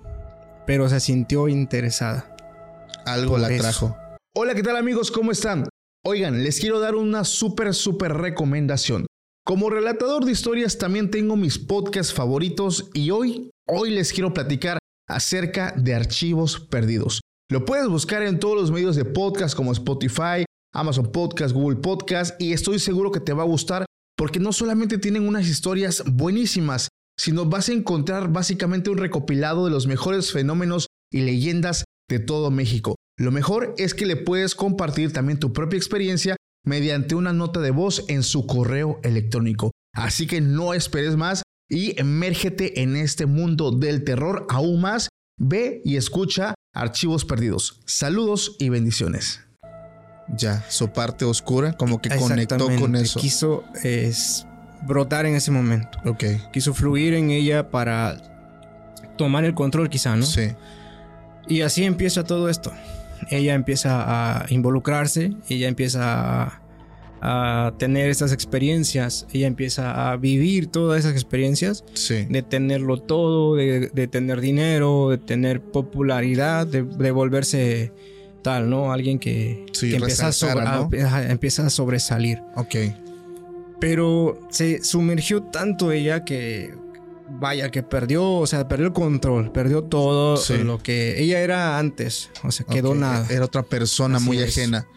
[0.67, 2.35] pero se sintió interesada.
[3.07, 3.97] Algo la trajo.
[4.35, 5.09] Hola, ¿qué tal amigos?
[5.09, 5.67] ¿Cómo están?
[6.05, 9.07] Oigan, les quiero dar una súper, súper recomendación.
[9.43, 14.77] Como relatador de historias también tengo mis podcasts favoritos y hoy, hoy les quiero platicar
[15.07, 17.21] acerca de archivos perdidos.
[17.49, 22.39] Lo puedes buscar en todos los medios de podcast como Spotify, Amazon Podcast, Google Podcast
[22.41, 23.85] y estoy seguro que te va a gustar
[24.17, 29.71] porque no solamente tienen unas historias buenísimas, sino vas a encontrar básicamente un recopilado de
[29.71, 32.95] los mejores fenómenos y leyendas de todo México.
[33.17, 37.71] Lo mejor es que le puedes compartir también tu propia experiencia mediante una nota de
[37.71, 39.71] voz en su correo electrónico.
[39.95, 45.09] Así que no esperes más y emérgete en este mundo del terror aún más.
[45.39, 47.81] Ve y escucha Archivos Perdidos.
[47.85, 49.41] Saludos y bendiciones.
[50.35, 53.19] Ya, su parte oscura como que conectó con eso.
[53.19, 54.45] Quiso es,
[54.85, 55.99] brotar en ese momento.
[56.05, 56.23] Ok.
[56.51, 58.17] Quiso fluir en ella para
[59.17, 60.25] tomar el control quizá, ¿no?
[60.25, 60.53] Sí.
[61.47, 62.73] Y así empieza todo esto.
[63.29, 66.61] Ella empieza a involucrarse, ella empieza a
[67.21, 72.25] a tener estas experiencias, ella empieza a vivir todas esas experiencias, sí.
[72.29, 77.91] de tenerlo todo, de, de, tener dinero, de tener popularidad, de, de volverse
[78.41, 78.91] tal, ¿no?
[78.93, 80.89] Alguien que, sí, que empieza, a sobre, ¿no?
[81.09, 82.41] a, empieza a sobresalir.
[82.55, 82.75] Ok.
[83.79, 86.73] Pero se sumergió tanto ella que,
[87.29, 90.57] vaya, que perdió, o sea, perdió el control, perdió todo sí.
[90.59, 93.01] lo que ella era antes, o sea, quedó okay.
[93.01, 93.27] nada.
[93.29, 94.57] Era otra persona Así muy es.
[94.57, 94.87] ajena.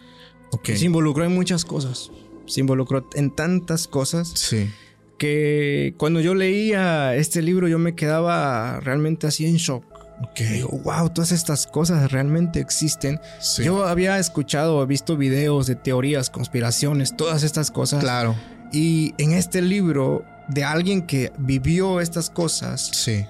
[0.53, 0.77] Okay.
[0.77, 2.11] Se involucró en muchas cosas.
[2.47, 4.33] Se involucró en tantas cosas.
[4.35, 4.71] Sí.
[5.19, 9.85] Que cuando yo leía este libro yo me quedaba realmente así en shock.
[10.31, 10.49] Okay.
[10.49, 13.21] Digo, wow, todas estas cosas realmente existen.
[13.41, 13.65] Sí.
[13.65, 18.01] Yo había escuchado, visto videos de teorías, conspiraciones, todas estas cosas.
[18.03, 18.35] Claro.
[18.73, 22.91] Y en este libro de alguien que vivió estas cosas.
[22.93, 23.25] Sí.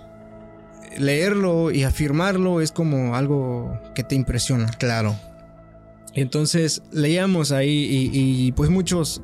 [0.98, 4.66] leerlo y afirmarlo es como algo que te impresiona.
[4.78, 5.16] Claro.
[6.14, 9.22] Entonces leíamos ahí y, pues muchos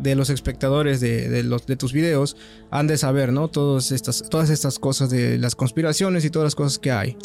[0.00, 2.36] de los espectadores de, los, de tus videos
[2.70, 3.48] han de saber, ¿no?
[3.48, 7.16] Todas estas, todas estas cosas de las conspiraciones y todas las cosas que hay.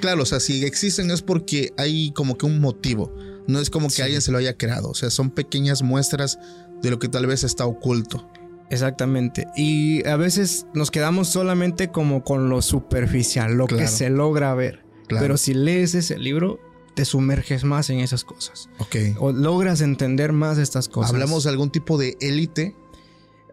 [0.00, 3.14] Claro, o sea, si existen es porque hay como que un motivo.
[3.46, 4.88] No es como que alguien se lo haya creado.
[4.88, 6.38] O sea, son pequeñas muestras
[6.80, 8.30] de lo que tal vez está oculto.
[8.70, 9.46] Exactamente.
[9.56, 14.84] Y a veces nos quedamos solamente como con lo superficial, lo que se logra ver.
[15.08, 16.58] Pero si lees ese libro,
[16.94, 18.68] te sumerges más en esas cosas.
[18.78, 18.96] Ok.
[19.18, 21.12] O logras entender más estas cosas.
[21.12, 22.76] Hablamos de algún tipo de élite.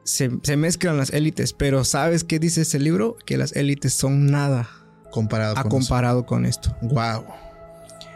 [0.03, 3.17] Se, mezclan las élites, pero ¿sabes qué dice ese libro?
[3.25, 4.69] Que las élites son nada.
[5.11, 6.75] Comparado con comparado con esto.
[6.81, 7.25] Wow.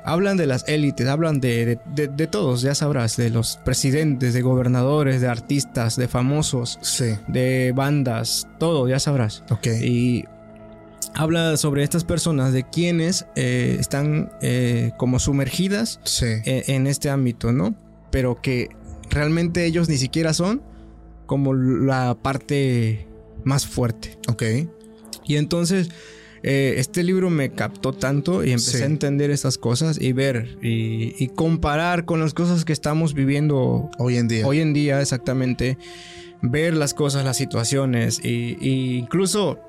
[0.03, 5.19] Hablan de las élites, hablan de, de, todos, ya sabrás, de los presidentes, de gobernadores,
[5.19, 7.15] de artistas, de famosos, sí.
[7.27, 9.43] de bandas, todo, ya sabrás.
[9.49, 9.65] Ok.
[9.81, 10.25] Y
[11.15, 17.51] habla sobre estas personas de quienes eh, están eh, como sumergidas e, en, este ámbito,
[17.51, 17.75] ¿no?
[18.11, 18.69] Pero que
[19.09, 20.61] realmente ellos ni siquiera son
[21.25, 23.07] como la parte
[23.43, 24.17] más fuerte.
[24.27, 24.43] Ok.
[25.25, 25.89] Y entonces
[26.43, 31.27] eh, este libro me captó tanto y empecé a entender estas cosas y ver y,
[31.29, 34.45] comparar con las cosas que estamos viviendo hoy en día.
[34.45, 35.77] Hoy en día, exactamente.
[36.41, 39.59] Ver las cosas, las situaciones y, y incluso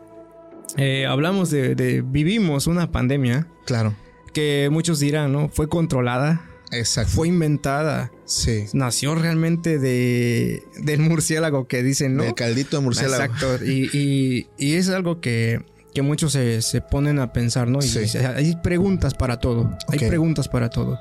[0.77, 3.49] eh, hablamos de, vivimos una pandemia.
[3.65, 3.95] Claro.
[4.33, 5.49] Que muchos dirán, ¿no?
[5.49, 6.51] Fue controlada.
[6.73, 7.13] Exacto.
[7.13, 8.11] Fue inventada.
[8.25, 8.65] Sí.
[8.73, 12.25] Nació realmente de, del murciélago que dicen, ¿no?
[12.25, 13.23] Del caldito de murciélago.
[13.23, 13.65] Exacto.
[13.65, 15.65] Y, es algo que,
[16.03, 17.79] muchos se, ponen a pensar, ¿no?
[17.79, 18.19] Y sí.
[18.19, 19.77] hay preguntas para todo.
[19.89, 20.99] Hay preguntas para todo.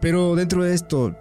[0.00, 1.16] Pero dentro de esto,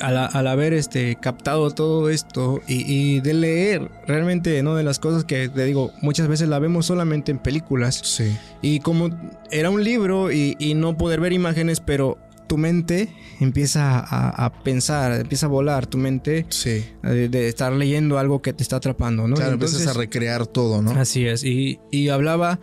[0.00, 4.74] al, haber este, captado todo esto y, de leer realmente, ¿no?
[4.74, 8.00] De las cosas que te digo, muchas veces la vemos solamente en películas.
[8.04, 8.36] Sí.
[8.62, 9.10] Y como
[9.50, 15.46] era un libro y, no poder ver imágenes, pero tu mente empieza a, pensar, empieza
[15.46, 16.84] a volar tu mente sí.
[17.02, 19.36] de, estar leyendo algo que te está atrapando, ¿no?
[19.36, 20.92] Claro, empiezas a recrear todo, ¿no?
[20.92, 21.44] Así es.
[21.44, 22.60] Y, y hablaba,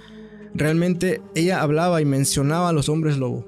[0.53, 3.45] realmente, ella hablaba y mencionaba a los hombres lobo.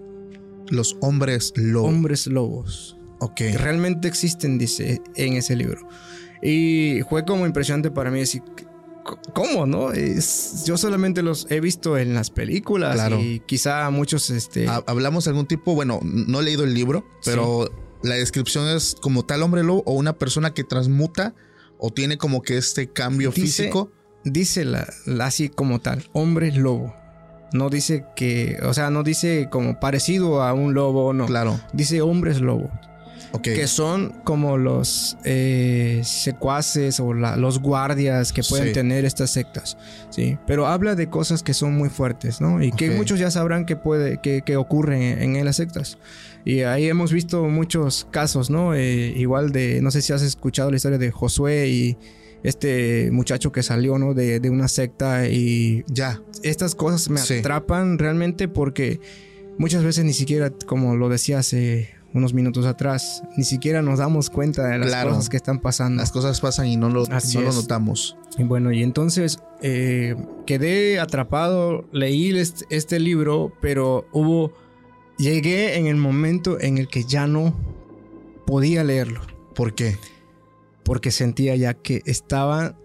[0.69, 1.87] Los hombres lobo.
[1.87, 2.96] Hombres lobos.
[3.35, 5.87] Que realmente existen, dice, en ese libro.
[6.41, 8.41] Y fue como impresionante para mí decir,
[9.33, 9.91] ¿cómo, no?
[9.91, 14.67] Es, yo solamente los he visto en las películas y quizá muchos, este...
[14.67, 17.69] Hablamos algún tipo, bueno, no he leído el libro, pero
[18.03, 21.35] la descripción es como tal hombre lobo o una persona que transmuta
[21.79, 23.91] o tiene como que este cambio físico.
[24.23, 24.87] Dice la,
[25.21, 26.93] así como tal, hombre lobo.
[27.53, 31.27] No dice que, o sea, no dice como parecido a un lobo, no.
[31.27, 31.57] Claro.
[31.71, 32.69] Dice hombres lobo
[33.41, 39.77] que son como los eh, secuaces o los guardias que pueden tener estas sectas,
[40.09, 40.37] ¿sí?
[40.47, 42.61] Pero habla de cosas que son muy fuertes, ¿no?
[42.61, 45.97] Y que muchos ya sabrán que puede, que, ocurre en, las sectas.
[46.45, 48.73] Y ahí hemos visto muchos casos, ¿no?
[48.73, 51.97] Eh, igual de, no sé si has escuchado la historia de Josué y
[52.43, 54.13] este muchacho que salió, ¿no?
[54.13, 56.21] De, una secta y ya.
[56.43, 58.99] Estas cosas me atrapan realmente porque
[59.57, 63.23] muchas veces ni siquiera, como lo decía hace unos minutos atrás.
[63.35, 66.01] Ni siquiera nos damos cuenta de las cosas que están pasando.
[66.01, 68.17] Las cosas pasan y no lo, lo notamos.
[68.37, 74.53] Y bueno, y entonces eh, quedé atrapado, leí este, este, libro, pero hubo...
[75.17, 77.55] Llegué en el momento en el que ya no
[78.45, 79.21] podía leerlo.
[79.55, 79.97] ¿Por qué?
[80.83, 82.77] Porque sentía ya que estaba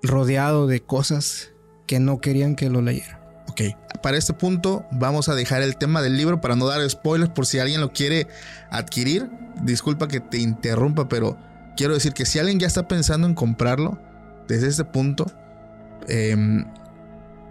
[0.00, 1.52] rodeado de cosas
[1.88, 3.44] que no querían que lo leyera.
[3.48, 3.62] Ok,
[4.06, 7.44] para este punto vamos a dejar el tema del libro para no dar spoilers por
[7.44, 8.28] si alguien lo quiere
[8.70, 9.28] adquirir.
[9.64, 11.36] Disculpa que te interrumpa, pero
[11.76, 13.98] quiero decir que si alguien ya está pensando en comprarlo,
[14.46, 15.26] desde este punto,
[16.06, 16.66] em,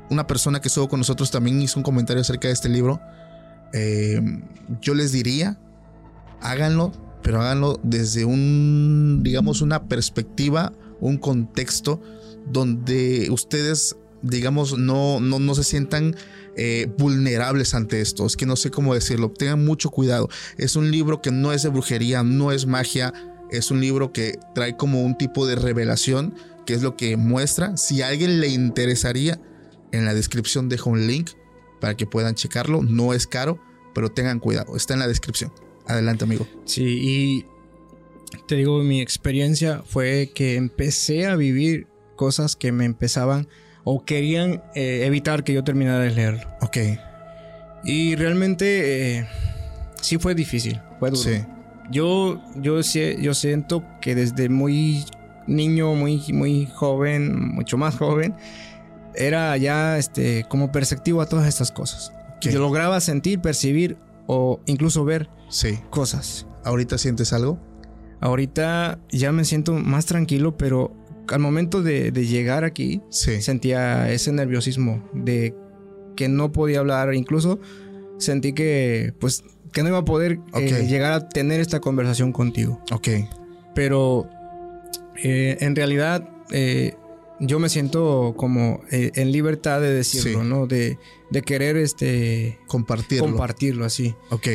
[0.10, 3.02] una persona que estuvo con nosotros también hizo un comentario acerca de este libro.
[3.74, 4.42] Em,
[4.80, 5.60] yo les diría,
[6.40, 12.02] háganlo, pero háganlo desde un, digamos, una perspectiva, un contexto
[12.46, 16.16] donde ustedes digamos, no, no, no se sientan
[16.56, 18.26] eh, vulnerables ante esto.
[18.26, 19.32] Es que no sé cómo decirlo.
[19.32, 20.30] Tengan mucho cuidado.
[20.58, 23.14] Es un libro que no es de brujería, no es magia.
[23.52, 26.34] Es un libro que trae como un tipo de revelación,
[26.66, 27.78] que es lo que muestra.
[27.78, 29.40] Si a alguien le interesaría,
[29.92, 31.32] en la descripción dejo un link
[31.80, 32.82] para que puedan checarlo.
[32.84, 33.60] No es caro,
[33.94, 34.76] pero tengan cuidado.
[34.76, 35.52] Está en la descripción.
[35.88, 36.48] Adelante, amigo.
[36.66, 37.46] Sí, y
[38.48, 43.48] te digo, mi experiencia fue que empecé a vivir cosas que me empezaban
[43.86, 46.50] o querían eh, evitar que yo terminara de leerlo.
[46.60, 46.78] Ok.
[47.86, 49.28] Y realmente eh,
[50.02, 51.22] sí fue difícil, fue duro.
[51.22, 51.44] Sí.
[51.92, 55.06] Yo, yo, yo siento que desde muy
[55.48, 58.34] niño, muy, muy joven, mucho más joven,
[59.14, 62.12] era ya este, como perceptivo a todas estas cosas.
[62.42, 62.52] ¿Qué?
[62.52, 65.80] Yo lograba sentir, percibir o incluso ver Sí.
[65.92, 66.48] cosas.
[66.64, 67.60] ¿Ahorita sientes algo?
[68.20, 70.92] Ahorita ya me siento más tranquilo, pero
[71.30, 73.42] al momento de, de llegar aquí Sí.
[73.42, 75.54] sentía ese nerviosismo de
[76.16, 77.60] que no podía hablar, incluso
[78.18, 82.82] sentí que pues que no iba a poder eh, llegar a tener esta conversación contigo.
[82.94, 83.10] Ok.
[83.74, 84.30] Pero
[85.22, 86.94] eh, en realidad eh,
[87.42, 90.48] yo me siento como en libertad de decirlo, Sí.
[90.48, 90.68] ¿no?
[90.68, 90.98] De,
[91.30, 93.26] de querer este Compartirlo.
[93.26, 94.16] compartirlo así.
[94.30, 94.48] ok.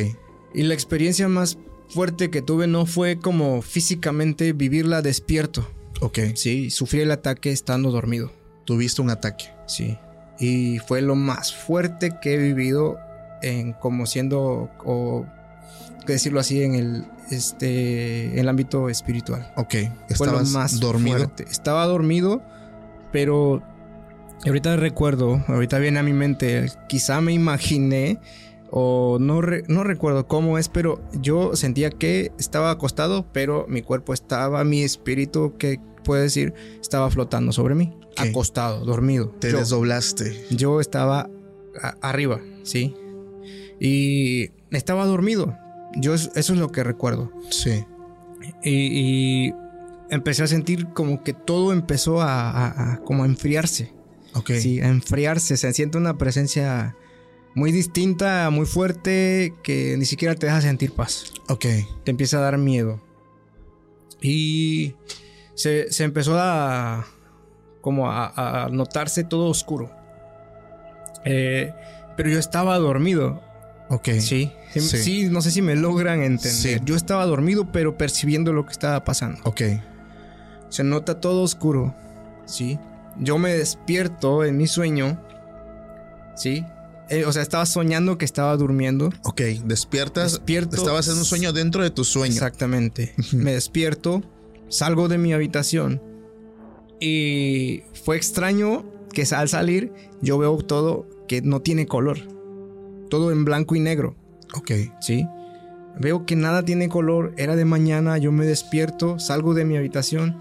[0.55, 1.59] Y la experiencia más
[1.89, 5.67] fuerte que tuve no fue como físicamente vivirla despierto.
[6.01, 6.19] Ok.
[6.35, 8.31] Sí, sufrí el ataque estando dormido.
[8.65, 9.45] Tuviste un ataque.
[9.67, 9.97] Sí.
[10.39, 12.97] Y fue lo más fuerte que he vivido
[13.41, 15.25] en como siendo o
[16.05, 19.51] que decirlo así en el este en el ámbito espiritual.
[19.55, 19.71] Ok.
[20.15, 21.17] Fue lo Estabas más dormido.
[21.17, 21.45] fuerte.
[21.49, 22.41] Estaba dormido,
[23.11, 23.61] pero
[24.45, 28.19] ahorita recuerdo, ahorita viene a mi mente, quizá me imaginé
[28.71, 33.81] o no, re- no recuerdo cómo es, pero yo sentía que estaba acostado, pero mi
[33.81, 38.19] cuerpo estaba, mi espíritu, que puede decir, estaba flotando sobre mí, Ok.
[38.29, 39.29] acostado, dormido.
[39.39, 40.45] Te Yo- desdoblaste.
[40.51, 41.29] yo estaba
[41.81, 42.95] a- arriba, ¿sí?
[43.79, 45.55] Y estaba dormido.
[45.95, 47.31] Yo es- eso es lo que recuerdo.
[47.49, 47.83] Sí.
[48.63, 49.53] Y, y
[50.09, 53.93] empecé a sentir como que todo empezó a, a- a como a enfriarse.
[54.33, 54.51] Ok.
[54.59, 55.57] Sí, a enfriarse.
[55.57, 56.95] Se siente una presencia
[57.55, 61.33] muy distinta, muy fuerte, que ni siquiera te deja sentir paz.
[61.49, 61.65] Ok.
[62.05, 63.01] Te empieza a dar miedo.
[64.21, 64.93] Y
[65.55, 67.05] se, se empezó a
[67.81, 69.91] como a, a notarse todo oscuro.
[71.25, 71.73] Eh,
[72.15, 73.41] pero yo estaba dormido.
[73.89, 74.09] Ok.
[74.19, 76.51] Sí, sí, no sé si me logran entender.
[76.51, 76.77] Sí.
[76.85, 79.41] Yo estaba dormido, pero percibiendo lo que estaba pasando.
[79.43, 79.61] Ok.
[80.69, 81.93] Se nota todo oscuro.
[82.45, 82.79] Sí.
[83.19, 85.21] Yo me despierto en mi sueño.
[86.35, 86.65] Sí.
[87.09, 89.09] Eh, o sea, estaba soñando que estaba durmiendo.
[89.23, 89.41] Ok.
[89.65, 90.31] Despiertas.
[90.31, 90.77] Despierto.
[90.77, 92.33] Estabas en un sueño dentro de tu sueño.
[92.33, 93.13] Exactamente.
[93.33, 94.23] me despierto,
[94.71, 96.01] salgo de mi habitación.
[96.99, 99.91] Y fue extraño que al salir
[100.21, 102.17] yo veo todo que no tiene color.
[103.09, 104.15] Todo en blanco y negro.
[104.55, 104.71] Ok.
[104.99, 105.25] ¿sí?
[105.99, 110.37] Veo que nada tiene color, era de mañana, yo me despierto, salgo de mi habitación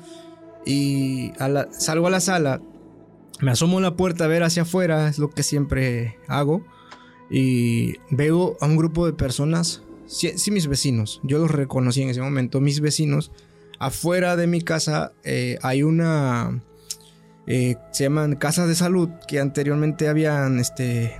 [0.65, 2.61] y a la- salgo a la sala,
[3.41, 6.65] me asomo a la puerta a ver hacia afuera, es lo que siempre hago,
[7.31, 12.11] y veo a un grupo de personas, sí, sí, mis vecinos, yo los reconocí en
[12.11, 13.33] ese momento, mis vecinos,
[13.81, 16.63] afuera de mi casa eh, hay una...
[17.49, 21.17] eh, se llaman casas de salud que anteriormente habían este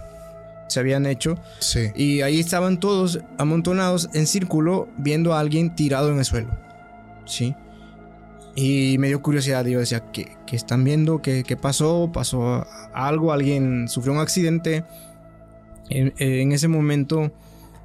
[0.69, 1.89] se habían hecho Sí.
[1.97, 6.51] y ahí estaban todos amontonados en círculo viendo a alguien tirado en el suelo.
[7.25, 7.57] Sí.
[8.55, 9.65] Y me dio curiosidad.
[9.65, 11.23] Yo decía, ¿qué, qué están viendo?
[11.23, 12.11] ¿Qué, qué pasó?
[12.13, 13.33] ¿Pasó algo?
[13.33, 14.85] ¿Alguien sufrió un accidente?
[15.89, 17.33] En, en ese momento,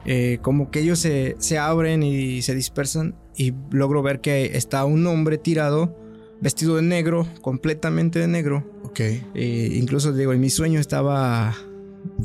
[0.05, 3.15] eh, como que ellos se, se abren y se dispersan.
[3.35, 5.95] Y logro ver que está un hombre tirado,
[6.41, 8.63] vestido de negro, completamente de negro.
[8.83, 8.99] Ok.
[8.99, 11.53] Eh, incluso digo, en mi sueño estaba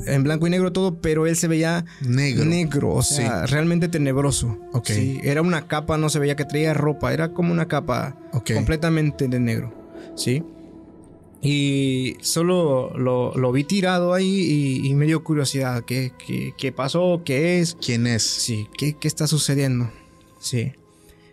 [0.06, 2.44] en blanco y negro todo, pero él se veía Negro.
[2.44, 4.58] negro, o sea, realmente tenebroso.
[4.72, 4.86] Ok.
[4.88, 8.16] Sí, era una capa, no se veía que traía ropa, era como una capa
[8.54, 9.74] completamente de negro,
[10.16, 10.42] ¿sí?
[11.42, 16.70] Y solo lo, lo vi tirado ahí y, y me dio curiosidad, ¿qué, qué, qué
[16.70, 17.22] pasó?
[17.24, 17.74] ¿Qué es?
[17.84, 18.22] ¿Quién es?
[18.22, 19.90] Sí, ¿qué, qué está sucediendo?
[20.38, 20.72] Sí.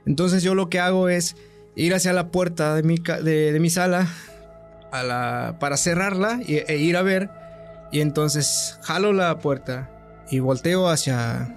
[0.08, 1.36] Entonces yo lo que hago es
[1.76, 4.08] ir hacia la puerta de mi, de, de mi sala
[4.91, 7.30] a la, para cerrarla e ir a ver.
[7.91, 9.89] Y entonces jalo la puerta
[10.32, 11.53] y volteo hacia,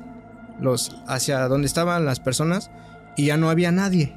[0.61, 2.71] los, hacia donde estaban las personas
[3.17, 4.15] y ya no había nadie.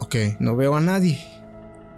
[0.00, 0.16] Ok.
[0.38, 1.18] No veo a nadie.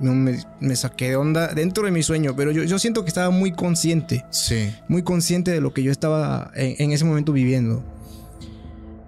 [0.01, 3.09] No me, me saqué de onda dentro de mi sueño, pero yo, yo siento que
[3.09, 4.75] estaba muy consciente Sí.
[4.89, 7.85] muy consciente de lo que yo estaba en, en ese momento viviendo.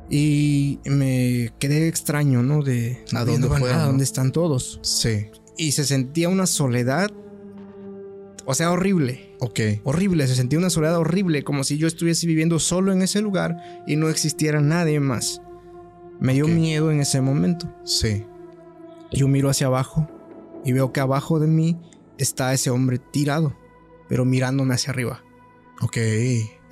[0.09, 2.63] Y me quedé extraño, ¿no?
[2.63, 3.87] De ¿A de dónde fueron, no?
[3.87, 4.79] ¿Dónde están todos?
[4.83, 5.27] Sí.
[5.57, 7.11] Y se sentía una soledad,
[8.45, 9.35] o sea, horrible.
[9.41, 9.61] Ok.
[9.85, 13.57] Horrible, se sentía una soledad horrible, como si yo estuviese viviendo solo en ese lugar
[13.87, 15.43] y no existiera nadie más.
[16.21, 17.73] Me dio miedo en ese momento.
[17.85, 18.25] Sí.
[19.13, 20.09] Yo miro hacia abajo
[20.65, 21.77] y veo que abajo de mí
[22.19, 23.57] está ese hombre tirado,
[24.09, 25.23] pero mirándome hacia arriba.
[25.83, 25.99] Ok.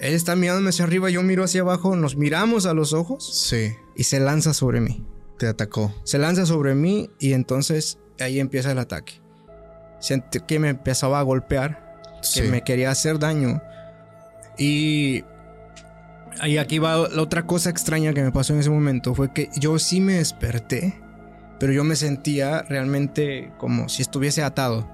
[0.04, 3.72] Él está mirándome hacia arriba, yo miro hacia abajo, nos miramos a los ojos Sí.
[3.96, 5.02] y se lanza sobre mí.
[5.38, 5.94] Te atacó.
[6.04, 9.14] Se lanza sobre mí y entonces ahí empieza el ataque.
[10.00, 12.42] Sentí que me empezaba a golpear, Sí.
[12.42, 13.62] que me quería hacer daño.
[14.58, 15.24] Y
[16.40, 19.14] ahí aquí va la otra cosa extraña que me pasó en ese momento.
[19.14, 21.00] Fue que yo sí me desperté,
[21.58, 24.86] pero yo me sentía realmente como si estuviese atado.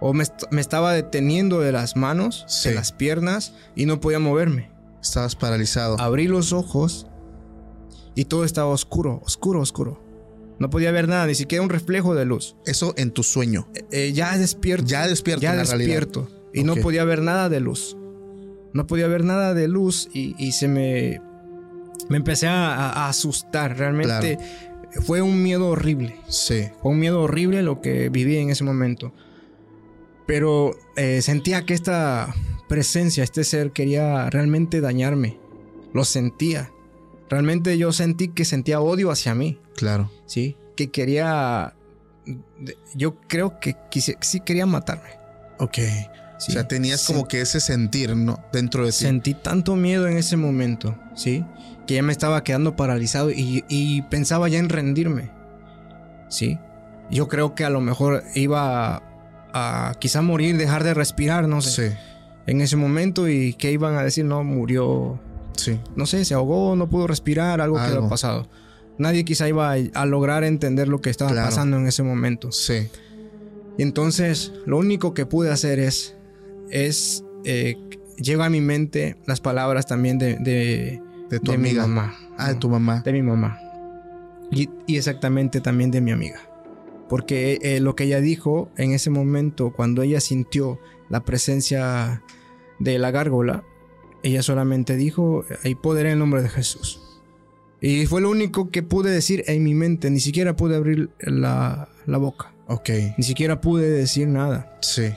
[0.00, 0.24] O me,
[0.58, 4.70] estaba deteniendo de las manos, de las piernas y no podía moverme.
[5.02, 6.00] Estabas paralizado.
[6.00, 7.06] Abrí los ojos
[8.14, 10.02] y todo estaba oscuro, oscuro, oscuro.
[10.58, 12.56] No podía ver nada, ni siquiera un reflejo de luz.
[12.64, 13.68] Eso en tu sueño.
[13.74, 14.86] Eh, eh, ya despierto.
[14.86, 15.42] Ya despierto.
[15.42, 16.28] Ya despierto.
[16.54, 17.96] Y no podía ver nada de luz.
[18.72, 21.20] No podía ver nada de luz y, se me...
[22.08, 23.76] Me empecé a, asustar.
[23.76, 24.38] Realmente
[25.02, 26.16] fue un miedo horrible.
[26.28, 26.68] Sí.
[26.80, 29.12] Fue un miedo horrible lo que viví en ese momento.
[30.26, 32.34] Pero eh, sentía que esta
[32.68, 35.38] presencia, este ser quería realmente dañarme.
[35.92, 36.70] Lo sentía.
[37.28, 39.60] Realmente yo sentí que sentía odio hacia mí.
[39.76, 40.10] Claro.
[40.26, 40.56] Sí.
[40.76, 41.74] Que quería.
[42.94, 43.76] Yo creo que
[44.20, 45.10] sí quería matarme.
[45.58, 45.78] Ok.
[46.36, 48.42] o sea, tenías como que ese sentir, ¿no?
[48.52, 48.98] Dentro de ti.
[48.98, 51.44] Sentí tanto miedo en ese momento, ¿sí?
[51.86, 55.30] Que ya me estaba quedando paralizado y, y pensaba ya en rendirme.
[56.28, 56.58] ¿Sí?
[57.10, 59.02] Yo creo que a lo mejor iba
[59.56, 61.90] a quizá morir, dejar de respirar, no sé.
[61.90, 61.96] Sí.
[62.46, 65.18] En ese momento y que iban a decir, no, murió.
[65.56, 65.78] Sí.
[65.96, 68.48] No sé, se ahogó, no pudo respirar, algo, que ha pasado.
[68.98, 72.52] Nadie quizá iba a, lograr entender lo que estaba pasando en ese momento.
[72.52, 72.88] Sí.
[73.78, 76.16] Y entonces, lo único que pude hacer es,
[76.70, 77.76] es, eh,
[78.16, 81.86] llega a mi mente las palabras también de, de, de tu amiga.
[81.86, 82.14] Mi mamá.
[82.38, 83.02] Ah, de tu mamá.
[83.04, 83.58] De mi mamá.
[84.50, 86.40] Y, y exactamente también de mi amiga.
[87.08, 92.22] Porque eh, lo que ella dijo en ese momento, cuando ella sintió la presencia
[92.78, 93.64] de la gárgola,
[94.22, 97.00] ella solamente dijo, hay poder en el nombre de Jesús.
[97.80, 101.88] Y fue lo único que pude decir en mi mente, ni siquiera pude abrir la,
[102.06, 102.52] boca.
[102.66, 102.90] Ok.
[103.16, 104.76] Ni siquiera pude decir nada.
[104.80, 105.12] Sí.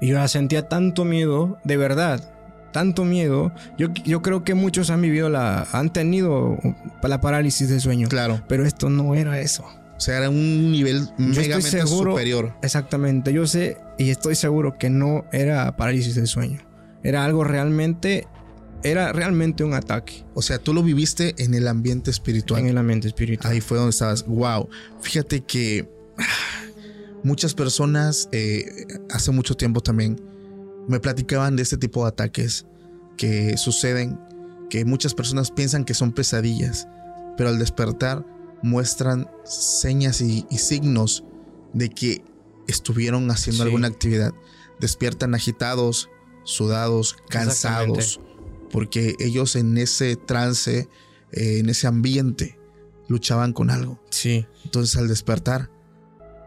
[0.00, 2.34] Y yo sentía tanto miedo, de verdad,
[2.72, 3.52] tanto miedo.
[3.78, 6.58] Yo, yo creo que muchos han vivido la, han tenido
[7.02, 8.08] la parálisis de sueño.
[8.08, 8.42] Claro.
[8.48, 9.64] Pero esto no era eso.
[9.96, 12.54] O sea, era un nivel megamente superior.
[12.62, 13.32] Exactamente.
[13.32, 16.60] Yo sé y estoy seguro que no era parálisis del sueño.
[17.02, 18.26] Era algo realmente.
[18.82, 20.24] Era realmente un ataque.
[20.34, 22.60] O sea, tú lo viviste en el ambiente espiritual.
[22.60, 23.52] En el ambiente espiritual.
[23.52, 24.26] Ahí fue donde estabas.
[24.26, 24.68] Wow.
[25.00, 25.88] Fíjate que
[27.22, 28.66] muchas personas eh,
[29.10, 30.20] hace mucho tiempo también
[30.88, 32.66] me platicaban de este tipo de ataques
[33.16, 34.20] que suceden,
[34.68, 36.86] que muchas personas piensan que son pesadillas,
[37.36, 38.24] pero al despertar
[38.62, 41.24] muestran señas y, signos
[41.72, 42.24] de que
[42.68, 44.32] estuvieron haciendo alguna actividad.
[44.80, 46.10] Despiertan agitados,
[46.44, 48.20] sudados, cansados,
[48.70, 50.88] porque ellos en ese trance,
[51.32, 52.58] eh, en ese ambiente,
[53.08, 54.00] luchaban con algo.
[54.10, 54.46] Sí.
[54.64, 55.70] Entonces al despertar,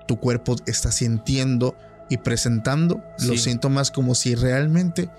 [0.08, 1.76] tu cuerpo está sintiendo
[2.10, 5.10] y presentando los síntomas como si realmente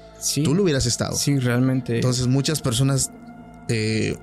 [0.44, 1.16] tú lo hubieras estado.
[1.16, 1.94] Sí, realmente.
[1.94, 3.10] Entonces muchas personas
[3.68, 4.16] eh,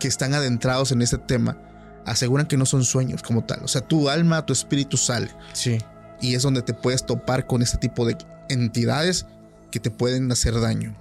[0.00, 1.58] que están adentrados en este tema
[2.06, 3.62] aseguran que no son sueños como tal.
[3.64, 5.28] O sea, tu alma, tu espíritu sale.
[5.52, 5.78] Sí.
[6.20, 8.16] Y es donde te puedes topar con este tipo de
[8.48, 9.26] entidades
[9.70, 10.96] que te pueden hacer daño.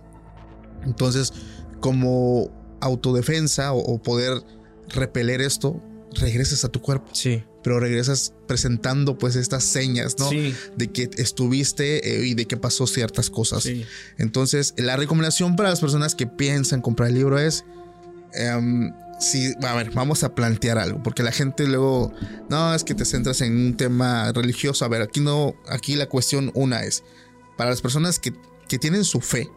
[0.84, 1.32] Entonces,
[1.80, 2.50] como
[2.82, 4.44] autodefensa o, poder
[4.90, 5.82] repeler esto,
[6.14, 7.08] regresas a tu cuerpo.
[7.14, 7.44] Sí.
[7.64, 10.30] Pero regresas presentando pues estas señas, ¿no?
[10.30, 10.54] Sí.
[10.76, 13.64] De que estuviste eh, y de que pasó ciertas cosas.
[13.64, 13.86] Sí.
[14.18, 17.64] Entonces, la recomendación para las personas que piensan comprar el libro es...
[18.34, 22.12] Em, Sí, a ver, vamos a plantear algo, porque la gente luego,
[22.50, 24.84] no, es que te centras en un tema religioso.
[24.84, 27.04] A ver, aquí no, aquí la cuestión una es,
[27.58, 28.34] para las personas que,
[28.68, 29.50] que tienen su fe,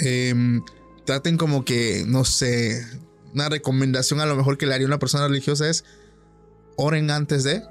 [0.00, 0.62] em,
[1.04, 2.86] traten como que, no sé,
[3.34, 5.84] una recomendación a lo mejor que le haría una persona religiosa es,
[6.76, 7.62] oren antes de,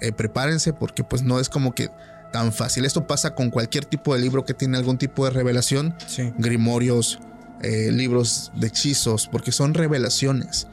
[0.00, 1.90] eh, prepárense, porque pues no es como que
[2.32, 2.84] tan fácil.
[2.84, 6.32] Esto pasa con cualquier tipo de libro que tiene algún tipo de revelación, sí.
[6.38, 7.18] grimorios,
[7.62, 10.68] eh, libros de hechizos, porque son revelaciones.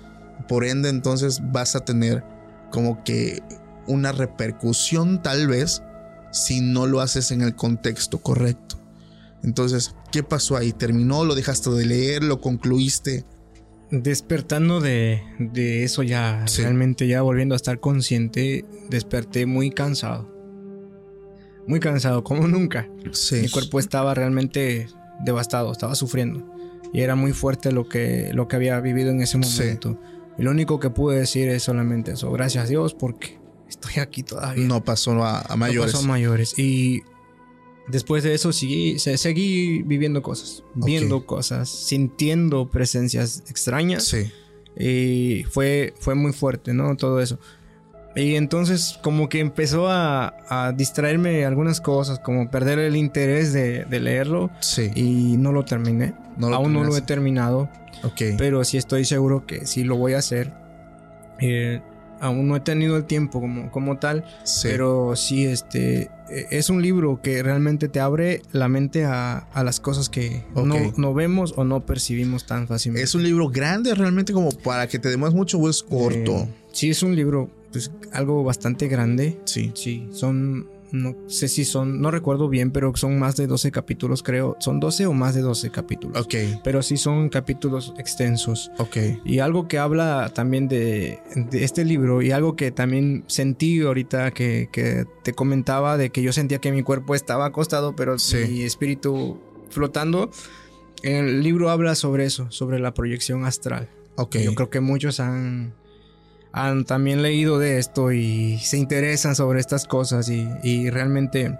[0.47, 2.23] Por ende, entonces vas a tener
[2.71, 3.41] como que
[3.87, 5.83] una repercusión tal vez
[6.31, 8.77] si no lo haces en el contexto correcto.
[9.43, 10.71] Entonces, ¿qué pasó ahí?
[10.71, 11.25] ¿Terminó?
[11.25, 12.23] ¿Lo dejaste de leer?
[12.23, 13.25] ¿Lo concluiste?
[13.91, 15.21] Despertando de,
[15.83, 20.33] eso ya, realmente ya volviendo a estar consciente, desperté muy cansado.
[21.67, 22.89] Muy cansado, como nunca.
[23.31, 24.87] Mi cuerpo estaba realmente
[25.23, 26.52] devastado, estaba sufriendo.
[26.93, 29.99] Y era muy fuerte lo que, lo que había vivido en ese momento.
[30.37, 32.31] Y lo único que pude decir es solamente eso.
[32.31, 34.65] Gracias a Dios porque estoy aquí todavía.
[34.67, 35.91] No pasó a, mayores.
[35.93, 36.57] No pasó a mayores.
[36.57, 37.01] Y
[37.87, 40.63] después de eso seguí, seguí viviendo cosas.
[40.75, 41.67] Viendo cosas.
[41.67, 44.05] Sintiendo presencias extrañas.
[44.05, 44.31] Sí.
[44.77, 46.95] Y fue, fue muy fuerte, ¿no?
[46.95, 47.39] Todo eso.
[48.15, 50.33] Y entonces como que empezó a,
[50.75, 54.51] distraerme algunas cosas, como perder el interés de, leerlo.
[54.59, 54.91] Sí.
[54.95, 56.13] Y no lo terminé.
[56.41, 57.69] Aún no lo he terminado.
[58.03, 58.21] Ok.
[58.37, 60.53] Pero sí estoy seguro que sí lo voy a hacer.
[61.39, 61.81] Eh,
[62.23, 64.23] aún no he tenido el tiempo como, como tal,
[64.63, 69.81] pero sí, este, e, es un libro que realmente te abre la mente a, las
[69.81, 73.03] cosas que no, vemos o no percibimos tan fácilmente.
[73.03, 76.37] ¿Es un libro grande realmente como para que te demos mucho o es corto?
[76.37, 79.41] Eh, sí, es un libro, pues algo bastante grande.
[79.43, 79.71] Sí.
[79.75, 84.21] Sí, son no sé si son, no recuerdo bien, pero son más de 12 capítulos,
[84.21, 84.55] creo.
[84.59, 86.23] Son 12 o más de 12 capítulos.
[86.23, 86.35] Ok.
[86.63, 88.71] Pero sí son capítulos extensos.
[88.77, 88.97] Ok.
[89.25, 91.19] Y algo que habla también de,
[91.51, 94.69] este libro y algo que también sentí ahorita que,
[95.23, 98.15] te comentaba de que yo sentía que mi cuerpo estaba acostado, pero
[98.47, 100.29] mi espíritu flotando.
[101.01, 103.89] El libro habla sobre eso, sobre la proyección astral.
[104.15, 104.37] Ok.
[104.37, 105.73] Yo creo que muchos han
[106.53, 111.57] han también leído de esto y se interesan sobre estas cosas y, realmente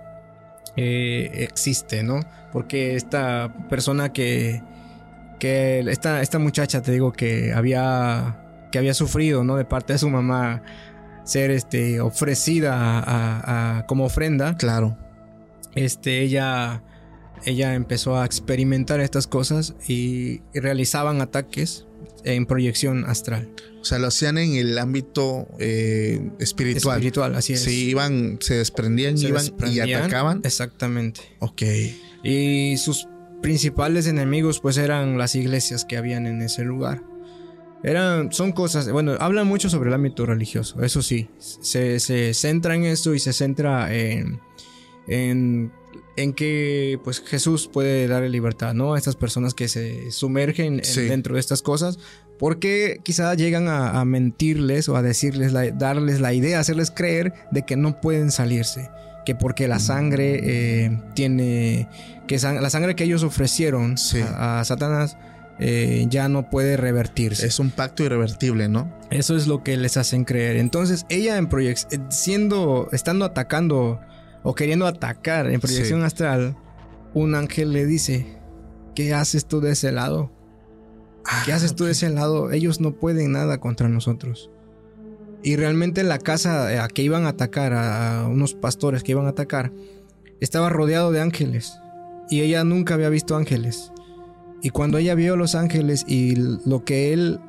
[0.77, 2.19] eh, existe, ¿no?
[2.51, 4.61] Porque esta persona que,
[5.39, 9.55] que esta, esta muchacha, te digo, que había, que había sufrido, ¿no?
[9.55, 10.61] De parte de su mamá
[11.23, 14.57] ser este, ofrecida a, como ofrenda.
[14.57, 14.95] Claro.
[15.73, 16.83] Este, ella,
[17.45, 21.87] ella empezó a experimentar estas cosas y realizaban ataques
[22.23, 23.49] en proyección astral.
[23.81, 26.97] O sea, lo hacían en el ámbito eh, espiritual.
[26.97, 27.63] Espiritual, así es.
[27.63, 30.41] Sí, iban, se desprendían, iban y atacaban.
[30.43, 31.21] Exactamente.
[31.39, 31.63] Ok.
[32.23, 33.07] Y sus
[33.41, 37.03] principales enemigos, pues, eran las iglesias que habían en ese lugar.
[37.83, 41.27] Eran, son cosas, bueno, hablan mucho sobre el ámbito religioso, eso sí.
[41.37, 41.99] Se,
[42.33, 44.39] centra en eso y se centra en,
[45.07, 45.73] en,
[46.15, 48.93] en que, pues, Jesús puede darle libertad, ¿no?
[48.93, 51.97] A estas personas que se sumergen dentro de estas cosas
[52.43, 57.77] porque quizá llegan a, mentirles o a decirles, darles la idea, hacerles creer de que
[57.77, 58.89] no pueden salirse.
[59.25, 61.87] Que porque la sangre eh, tiene.
[62.27, 63.95] que la sangre que ellos ofrecieron
[64.35, 65.15] a, Satanás
[65.59, 67.47] eh, ya no puede revertirse.
[67.47, 68.91] Es un pacto irrevertible, ¿no?
[69.09, 70.57] Eso es lo que les hacen creer.
[70.57, 72.07] Entonces, ella en proyección.
[72.11, 72.89] siendo.
[72.91, 74.01] estando atacando
[74.43, 76.55] o queriendo atacar en proyección astral,
[77.13, 78.37] un ángel le dice:
[78.95, 80.31] ¿Qué haces tú de ese lado?
[81.45, 82.51] ¿Qué ah, haces tú de ese lado?
[82.51, 84.51] Ellos no pueden nada contra nosotros.
[85.41, 89.29] Y realmente la casa a que iban a atacar, a unos pastores que iban a
[89.29, 89.71] atacar,
[90.39, 91.73] estaba rodeado de ángeles.
[92.29, 93.91] Y ella nunca había visto ángeles.
[94.61, 97.39] Y cuando ella vio los ángeles y lo que él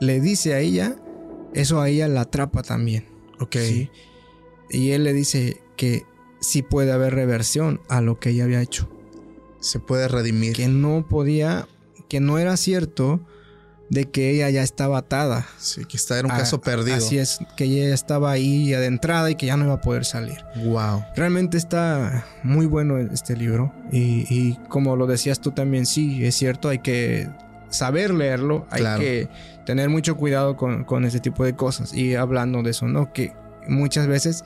[0.00, 0.96] le dice a ella,
[1.52, 3.06] eso a ella la atrapa también.
[3.40, 3.56] Ok.
[4.70, 6.04] Y él le dice que
[6.42, 8.90] sí puede haber reversión a lo que ella había hecho.
[9.60, 10.54] Se puede redimir.
[10.54, 11.66] Que no podía
[12.12, 13.20] que no era cierto
[13.88, 15.46] de que ella ya estaba atada.
[15.56, 16.96] Sí, que estaba en un caso perdido.
[16.98, 20.44] Así es, que ella estaba ahí adentrada y que ya no iba a poder salir.
[20.64, 21.04] Wow.
[21.16, 23.72] Realmente está muy bueno este libro.
[23.90, 27.30] Y, como lo decías tú también, sí, es cierto, hay que
[27.70, 29.28] saber leerlo, hay que
[29.64, 31.94] tener mucho cuidado con, con ese tipo de cosas.
[31.94, 33.12] Y hablando de eso, ¿no?
[33.14, 33.32] Que
[33.68, 34.44] muchas veces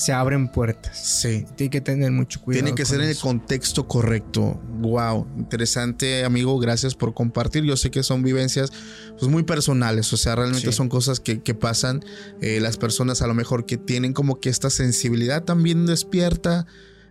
[0.00, 0.96] se abren puertas.
[0.96, 1.44] Sí.
[1.56, 2.64] Tiene que tener mucho cuidado.
[2.64, 4.58] Tiene que ser en el contexto correcto.
[4.78, 7.64] Wow, interesante amigo, gracias por compartir.
[7.64, 8.72] Yo sé que son vivencias
[9.18, 12.02] pues, muy personales, o sea, realmente son cosas que, pasan.
[12.40, 16.66] Eh, las personas a lo mejor que tienen como que esta sensibilidad también despierta.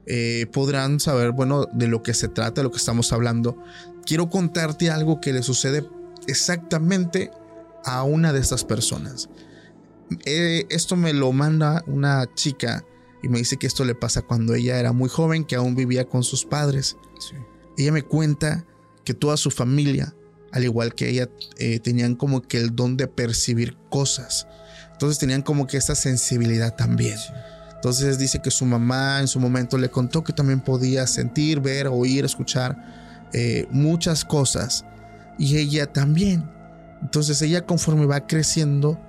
[0.07, 3.61] Eh, podrán saber, bueno, de lo que se trata, de lo que estamos hablando.
[4.03, 5.87] Quiero contarte algo que le sucede
[6.25, 7.29] exactamente
[7.85, 9.29] a una de estas personas.
[10.25, 12.85] Eh, esto me lo manda una chica
[13.21, 16.05] y me dice que esto le pasa cuando ella era muy joven, que aún vivía
[16.05, 16.97] con sus padres.
[17.77, 18.65] Ella me cuenta
[19.03, 20.15] que toda su familia,
[20.51, 24.47] al igual que ella, eh, tenían como que el don de percibir cosas.
[24.91, 27.17] Entonces tenían como que esa sensibilidad también.
[27.75, 31.87] Entonces dice que su mamá en su momento le contó que también podía sentir, ver,
[31.87, 34.83] oír, escuchar eh, muchas cosas.
[35.37, 36.49] Y ella también.
[37.01, 38.99] Entonces ella conforme va creciendo,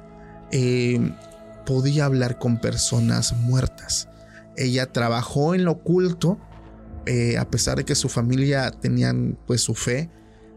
[0.53, 1.13] eh,
[1.67, 4.09] podía hablar con personas muertas.
[4.57, 6.39] Ella trabajó en lo oculto,
[7.07, 10.11] eh, a pesar de que su familia tenían pues su fe,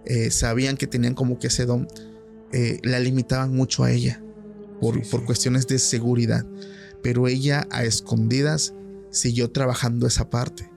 [0.06, 1.88] eh, sabían que tenían como que ese don,
[2.84, 4.22] la limitaban mucho a ella
[4.80, 6.46] por, por cuestiones de seguridad.
[7.02, 8.76] Pero ella a escondidas
[9.10, 10.70] siguió trabajando esa parte.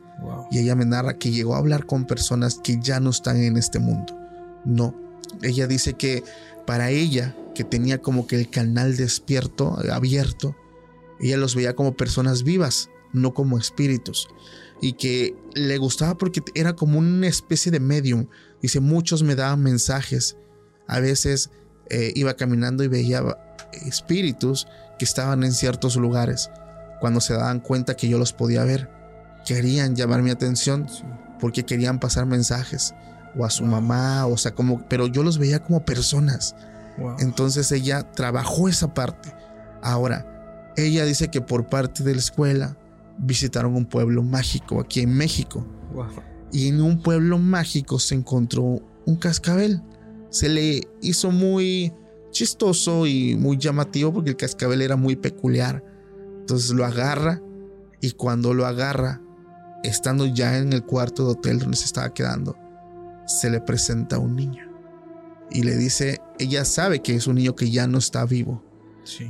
[0.50, 3.56] Y ella me narra que llegó a hablar con personas que ya no están en
[3.56, 4.18] este mundo.
[4.64, 4.94] No,
[5.42, 6.24] ella dice que
[6.66, 10.54] para ella que tenía como que el canal despierto, abierto.
[11.18, 14.28] Ella los veía como personas vivas, no como espíritus.
[14.82, 18.26] Y que le gustaba porque era como una especie de medium.
[18.60, 20.36] Dice, muchos me daban mensajes.
[20.86, 21.48] A veces
[21.88, 23.24] eh, iba caminando y veía
[23.86, 26.50] espíritus que estaban en ciertos lugares.
[27.00, 28.90] Cuando se daban cuenta que yo los podía ver,
[29.46, 30.86] querían llamar mi atención
[31.40, 32.94] porque querían pasar mensajes.
[33.34, 36.54] O a su mamá, o sea, como, pero yo los veía como personas
[37.18, 39.32] entonces ella trabajó esa parte
[39.86, 42.76] Ahora, ella dice que por parte de la escuela
[43.18, 45.64] visitaron un pueblo mágico aquí en México.
[46.52, 49.80] Y en un pueblo mágico se encontró un cascabel.
[50.30, 51.92] Se le hizo muy
[52.32, 55.84] chistoso y muy llamativo porque el cascabel era muy peculiar.
[56.40, 57.40] Entonces lo agarra
[58.00, 59.22] y cuando lo agarra,
[59.84, 62.56] estando ya en el cuarto de hotel donde se estaba quedando,
[63.26, 64.65] se le presenta un niño.
[65.50, 68.62] Y le dice, ella sabe que es un niño que ya no está vivo.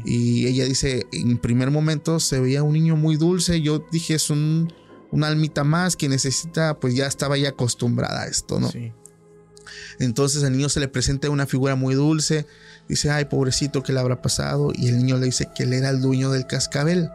[0.04, 3.60] Y ella dice, en primer momento se veía un niño muy dulce.
[3.60, 4.72] Yo dije, es un,
[5.10, 8.70] una almita más que necesita, pues ya estaba ya acostumbrada a esto, ¿no?
[9.98, 12.46] Entonces el niño se le presenta una figura muy dulce.
[12.88, 14.72] Dice, ay, pobrecito, ¿qué le habrá pasado?
[14.74, 17.10] Y el niño le dice que él era el dueño del cascabel.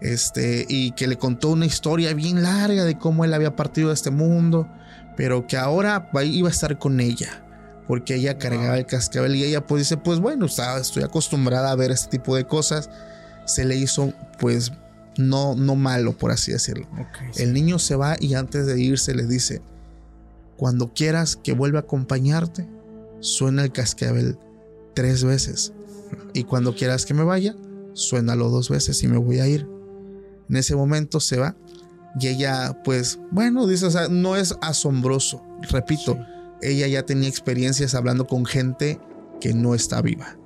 [0.00, 3.94] Este, y que le contó una historia bien larga de cómo él había partido de
[3.94, 4.68] este mundo,
[5.16, 7.45] pero que ahora iba a estar con ella
[7.86, 11.90] porque ella cargaba el cascabel y ella pues dice, pues bueno, estoy acostumbrada a ver
[11.90, 12.90] este tipo de cosas.
[13.44, 14.72] Se le hizo pues
[15.16, 16.86] no, no malo, por así decirlo.
[17.36, 19.62] el niño se va y antes de irse le dice,
[20.56, 22.68] cuando quieras que vuelva a acompañarte,
[23.20, 24.38] suena el cascabel
[24.94, 25.72] tres veces.
[26.32, 27.54] Y cuando quieras que me vaya,
[27.92, 29.68] suénalo dos veces y me voy a ir.
[30.48, 31.56] En ese momento se va
[32.18, 36.18] y ella pues bueno, dice, o sea, no es asombroso, repito
[36.62, 39.00] ella ya tenía experiencias hablando con gente
[39.40, 40.36] que no está viva.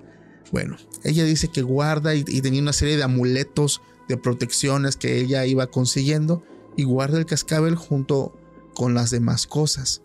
[0.52, 5.46] Bueno, ella dice que guarda y, tenía una serie de amuletos, de protecciones que ella
[5.46, 6.42] iba consiguiendo
[6.76, 8.36] y guarda el cascabel junto
[8.74, 10.02] con las demás cosas.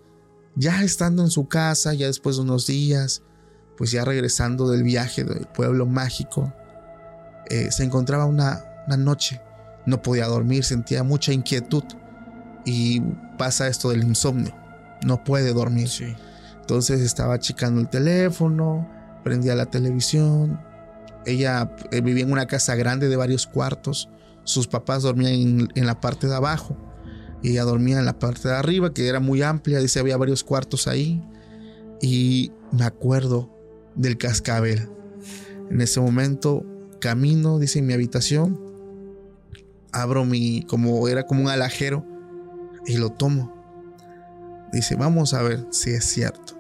[0.55, 3.23] Ya estando en su casa, ya después de unos días,
[3.77, 6.53] pues ya regresando del viaje del pueblo mágico,
[7.49, 9.41] eh, se encontraba una, una noche,
[9.85, 11.83] no podía dormir, sentía mucha inquietud
[12.63, 13.01] y
[13.37, 14.64] pasa esto del insomnio
[15.03, 15.89] no puede dormir.
[16.61, 18.89] Entonces estaba checando el teléfono,
[19.23, 20.59] prendía la televisión.
[21.25, 24.09] Ella eh, vivía en una casa grande de varios cuartos.
[24.43, 26.77] Sus papás dormían en, la parte de abajo
[27.41, 29.79] y ella dormía en la parte de arriba, que era muy amplia.
[29.79, 31.23] Dice, había varios cuartos ahí.
[32.01, 33.49] Y me acuerdo
[33.95, 34.89] del cascabel.
[35.69, 36.65] En ese momento
[36.99, 38.59] camino, dice, en mi habitación.
[39.91, 42.05] Abro mi, como era como un alajero,
[42.85, 43.54] y lo tomo.
[44.76, 46.59] Dice, vamos a ver si es cierto.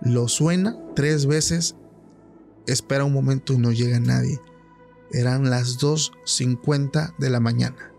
[0.00, 1.76] Lo suena tres veces,
[2.66, 4.40] espera un momento y no llega nadie.
[5.12, 7.92] Eran las 2.50 de la mañana.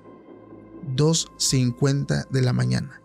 [0.97, 3.01] 2.50 de la mañana.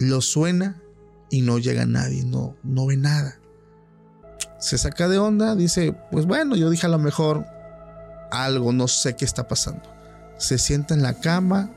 [0.00, 0.82] Lo suena
[1.30, 3.38] y no llega nadie, no, no ve nada.
[4.58, 7.46] Se saca de onda, dice, pues bueno, yo dije a lo mejor
[8.32, 9.88] algo, no sé qué está pasando.
[10.36, 11.70] Se sienta en la cama,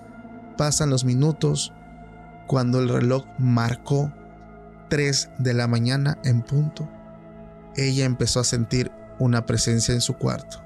[0.58, 1.74] pasan los minutos,
[2.50, 4.12] cuando el reloj marcó
[4.90, 6.90] 3 de la mañana en punto,
[7.76, 10.60] ella empezó a sentir una presencia en su cuarto.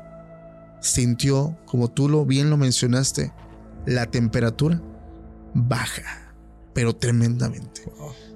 [0.80, 3.34] Sintió, como tú lo bien lo mencionaste,
[3.86, 4.82] la temperatura
[5.54, 6.34] baja,
[6.74, 7.82] pero tremendamente.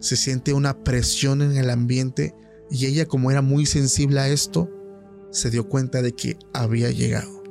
[0.01, 2.35] Se siente una presión en el ambiente
[2.69, 4.69] y ella como era muy sensible a esto,
[5.31, 7.43] se dio cuenta de que había llegado.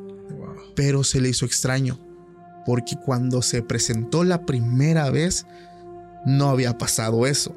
[0.75, 1.99] Pero se le hizo extraño,
[2.67, 5.47] porque cuando se presentó la primera vez,
[6.27, 7.55] no había pasado eso.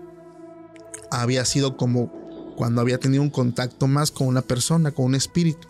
[1.11, 2.13] Había sido como
[2.55, 5.67] cuando había tenido un contacto más con una persona, con un espíritu.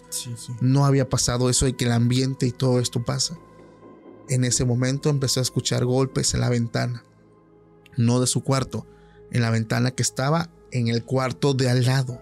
[0.59, 3.37] No había pasado eso de que el ambiente y todo esto pasa.
[4.27, 7.03] En ese momento empezó a escuchar golpes en la ventana,
[7.95, 8.85] no de su cuarto,
[9.31, 12.21] en la ventana que estaba en el cuarto de al lado.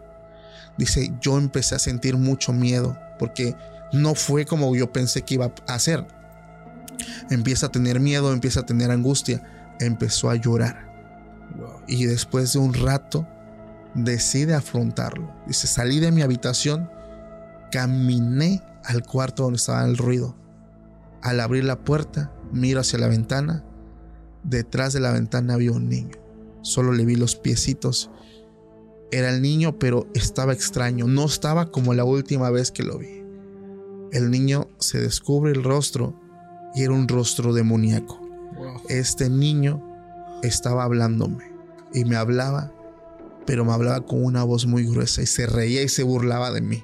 [0.77, 3.55] Dice, yo empecé a sentir mucho miedo porque
[3.93, 6.05] no fue como yo pensé que iba a hacer.
[7.31, 10.87] Empieza a tener miedo, empieza a tener angustia empezó a llorar.
[11.87, 13.27] Y después de un rato
[13.93, 15.31] decide afrontarlo.
[15.47, 16.89] Dice, salí de mi habitación,
[17.71, 20.35] caminé al cuarto donde estaba el ruido.
[21.21, 23.63] Al abrir la puerta, miro hacia la ventana.
[24.43, 26.17] Detrás de la ventana había un niño.
[26.61, 28.11] Solo le vi los piecitos.
[29.11, 31.07] Era el niño, pero estaba extraño.
[31.07, 33.23] No estaba como la última vez que lo vi.
[34.11, 36.19] El niño se descubre el rostro
[36.75, 38.26] y era un rostro demoníaco
[38.89, 39.81] este niño
[40.43, 41.51] estaba hablándome
[41.93, 42.71] y me hablaba,
[43.45, 46.61] pero me hablaba con una voz muy gruesa y se reía y se burlaba de
[46.61, 46.83] mí.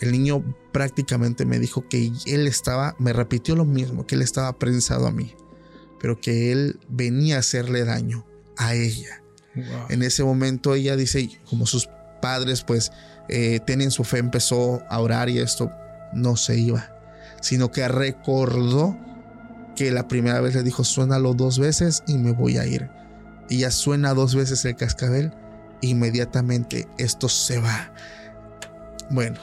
[0.00, 4.56] El niño prácticamente me dijo que él estaba, me repitió lo mismo, que él estaba
[4.58, 5.34] prensado a mí,
[6.00, 8.26] pero que él venía a hacerle daño
[8.56, 9.22] a ella.
[9.88, 11.88] En ese momento ella dice, como sus
[12.22, 12.92] padres pues
[13.28, 15.70] eh, tienen su fe, empezó a orar y esto
[16.12, 16.92] no se iba,
[17.40, 18.96] sino que recordó
[19.78, 22.90] que la primera vez le dijo suénalo dos veces y me voy a ir.
[23.48, 25.32] Y ya suena dos veces el cascabel,
[25.82, 27.94] inmediatamente esto se va.
[29.08, 29.38] Bueno,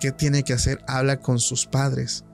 [0.00, 0.80] ¿qué tiene que hacer?
[0.86, 2.24] Habla con sus padres,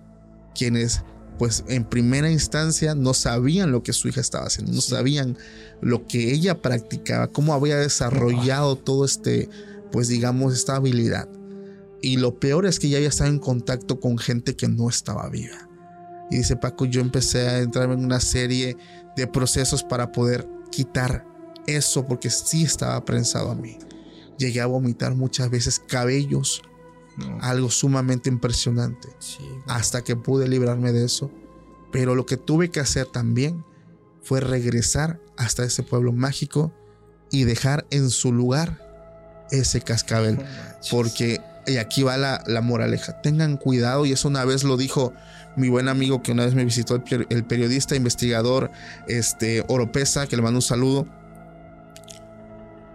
[0.55, 1.03] quienes
[1.36, 5.36] pues en primera instancia no sabían lo que su hija estaba haciendo, no sabían
[5.80, 9.49] lo que ella practicaba, cómo había desarrollado todo este,
[9.90, 11.28] pues digamos, esta habilidad.
[12.01, 15.28] Y lo peor es que ya había estado en contacto con gente que no estaba
[15.28, 15.72] viva.
[16.31, 18.77] Y dice Paco, yo empecé a entrar en una serie
[19.16, 21.27] de procesos para poder quitar
[21.66, 23.79] eso porque sí estaba prensado a mí.
[24.39, 26.62] Llegué a vomitar muchas veces cabellos,
[27.41, 29.09] algo sumamente impresionante,
[29.66, 31.31] hasta que pude librarme de eso.
[31.93, 33.64] Pero lo que tuve que hacer también
[34.23, 36.73] fue regresar hasta ese pueblo mágico
[37.31, 38.81] y dejar en su lugar
[39.51, 40.39] ese cascabel.
[40.91, 45.12] porque, y aquí va la, moraleja, tengan cuidado, y eso una vez lo dijo
[45.56, 48.70] mi buen amigo que una vez me visitó, el, periodista, investigador,
[49.06, 51.06] este, Oropesa, que le mando un saludo.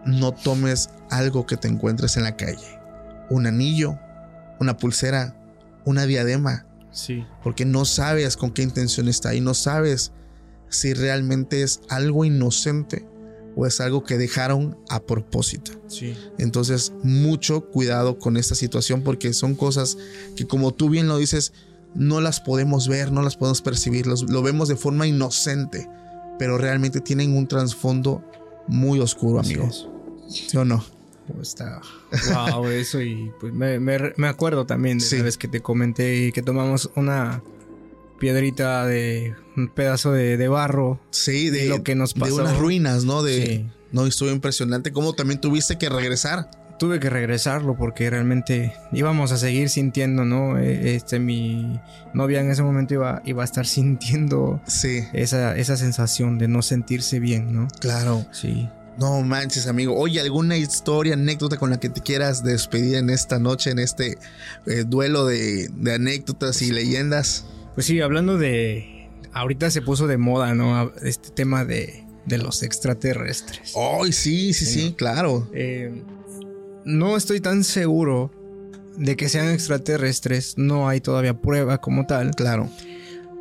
[0.05, 2.80] No tomes algo que te encuentres en la calle.
[3.30, 3.99] Un anillo,
[4.59, 5.36] una pulsera,
[5.86, 6.65] una diadema.
[6.91, 7.26] Sí.
[7.43, 10.13] Porque no sabes con qué intención está ahí, no sabes
[10.70, 13.05] si realmente es algo inocente
[13.58, 15.72] o es algo que dejaron a propósito.
[15.88, 16.16] Sí.
[16.38, 19.97] Entonces, mucho cuidado con esta situación porque son cosas
[20.36, 21.53] que como tú bien lo dices,
[21.95, 25.89] no las podemos ver, no las podemos percibir, lo vemos de forma inocente,
[26.38, 28.24] pero realmente tienen un trasfondo
[28.68, 29.89] muy oscuro, amigos.
[30.30, 30.86] ¿Sí o no?
[31.41, 31.82] Está
[32.51, 36.89] wow, eso y pues me, acuerdo también de la vez que te comenté que tomamos
[36.95, 37.41] una
[38.20, 40.99] piedrita de un pedazo de, barro.
[41.11, 42.38] Sí, de lo que nos pasó.
[42.38, 43.24] De unas ruinas, ¿no?
[43.24, 44.91] De, No, estuvo impresionante.
[44.91, 46.49] ¿Cómo también tuviste que regresar?
[46.80, 50.59] Tuve que regresarlo porque realmente íbamos a seguir sintiendo, ¿no?
[50.59, 51.80] E, este, mi
[52.13, 55.03] novia en ese momento iba, iba a estar sintiendo sí.
[55.13, 57.68] esa, esa sensación de no sentirse bien, ¿no?
[57.80, 58.26] Claro.
[58.32, 58.70] Sí.
[58.97, 59.95] No manches, amigo.
[59.95, 64.18] Oye, ¿alguna historia, anécdota con la que te quieras despedir en esta noche, en este
[64.65, 67.45] eh, duelo de, anécdotas y leyendas?
[67.78, 69.08] Pues sí, hablando de.
[69.34, 70.92] Ahorita se puso de moda, ¿no?
[71.04, 73.76] Este tema de, los extraterrestres.
[73.76, 75.48] Ay, sí, sí, sí, claro.
[75.54, 76.02] Eh,
[76.86, 78.32] no estoy tan seguro
[78.98, 80.58] de que sean extraterrestres.
[80.58, 82.32] No hay todavía prueba como tal.
[82.34, 82.68] Claro.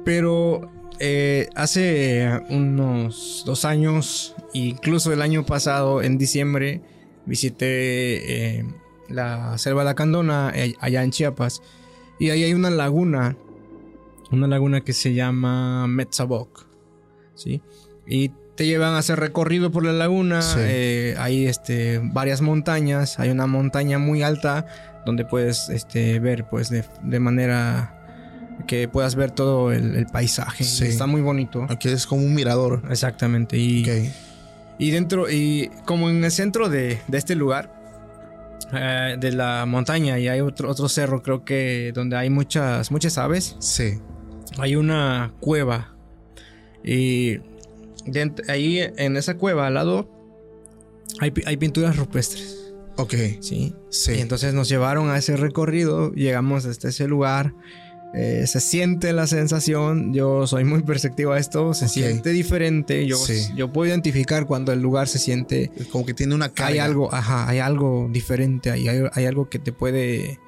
[0.04, 6.82] Pero eh, hace unos dos años, incluso el año pasado, en diciembre,
[7.24, 8.66] visité eh,
[9.08, 11.62] la selva de la Candona, allá en Chiapas,
[12.18, 13.34] y ahí hay una laguna,
[14.30, 16.66] una laguna que se llama Metzaboc,
[17.34, 17.62] ¿sí?
[18.06, 20.40] Y te llevan a hacer recorrido por la laguna,
[21.18, 24.66] hay este, varias montañas, hay una montaña muy alta
[25.04, 27.96] donde puedes este, ver pues de manera
[28.66, 30.64] que puedas ver todo el, paisaje.
[30.64, 31.66] Está muy bonito.
[31.68, 32.82] Aquí es como un mirador.
[32.90, 33.56] Exactamente.
[33.56, 33.84] Y,
[34.78, 37.72] y dentro, y como en el centro de, este lugar,
[38.72, 43.18] eh, de la montaña, y hay otro, otro cerro, creo que donde hay muchas, muchas
[43.18, 43.56] aves.
[43.60, 44.00] Sí.
[44.58, 45.96] Hay una cueva.
[46.84, 47.38] Y
[48.48, 50.08] ahí en esa cueva al lado
[51.20, 52.72] hay, hay pinturas rupestres.
[52.96, 53.14] Ok.
[53.40, 53.74] Sí.
[53.90, 54.12] Sí.
[54.12, 57.54] Y entonces nos llevaron a ese recorrido, llegamos hasta ese lugar.
[58.14, 63.18] Eh, se siente la sensación, yo soy muy perceptivo a esto, se siente diferente, yo,
[63.54, 65.70] yo puedo identificar cuando el lugar se siente...
[65.90, 66.72] Como que tiene una carga.
[66.72, 70.40] Hay algo, ajá, hay algo diferente, hay, hay, algo que te puede,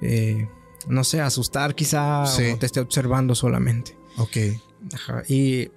[0.00, 0.48] eh,
[0.88, 3.96] no sé, asustar quizá o te esté observando solamente.
[4.18, 4.36] Ok.
[4.92, 5.70] Ajá, y...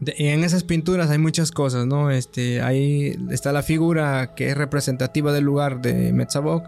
[0.00, 2.10] en esas pinturas hay muchas cosas, ¿no?
[2.10, 6.64] Este, ahí está la figura que es representativa del lugar de Metzabok.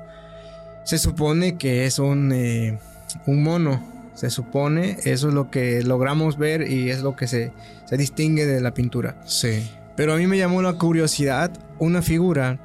[0.85, 2.79] Se supone que es un, eh,
[3.27, 7.53] un mono se supone, eso es lo que logramos ver y es lo que se,
[7.87, 9.21] se distingue de la pintura.
[9.27, 9.69] Sí.
[9.97, 12.59] Pero a mí me llamó la curiosidad una figura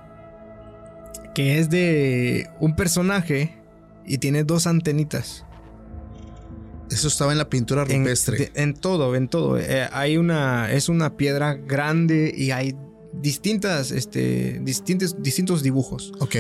[1.34, 3.57] que es de un personaje
[4.08, 5.46] y tiene dos antenitas.
[6.90, 8.52] Eso estaba en la pintura rupestre.
[8.56, 9.60] En, todo, en todo.
[9.60, 12.76] Eh, hay una, es una piedra grande y hay
[13.14, 16.14] distintas, este, distintos, distintos dibujos.
[16.20, 16.36] Ok.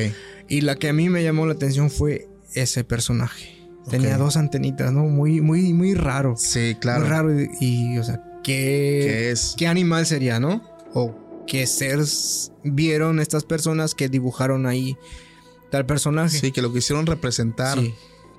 [0.47, 3.57] Y la que a mí me llamó la atención fue ese personaje.
[3.89, 5.05] Tenía dos antenitas, ¿no?
[5.05, 6.35] Muy, muy, muy raro.
[6.37, 7.01] Sí, claro.
[7.01, 7.51] Muy raro.
[7.61, 9.55] Y, o sea, ¿qué, ¿Qué es?
[9.57, 10.61] ¿Qué animal sería, no?
[10.93, 11.15] O
[11.47, 14.97] qué seres vieron estas personas que dibujaron ahí
[15.69, 16.37] tal personaje.
[16.37, 17.77] Sí, que lo quisieron representar.
[17.79, 17.93] Sí.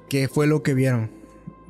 [0.09, 1.11] ¿Qué fue lo que vieron?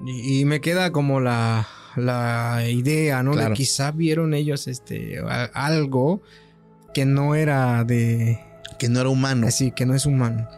[0.07, 3.35] Y, me queda como la, la idea, ¿no?
[3.35, 5.21] De quizá vieron ellos este
[5.53, 6.23] algo
[6.95, 8.41] que no era de.
[8.79, 9.51] Que no era humano.
[9.51, 10.49] Sí, que no es humano.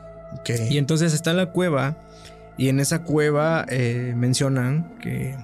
[0.40, 0.68] Okay.
[0.70, 1.96] Y entonces está la cueva
[2.60, 5.34] y en esa cueva eh, mencionan que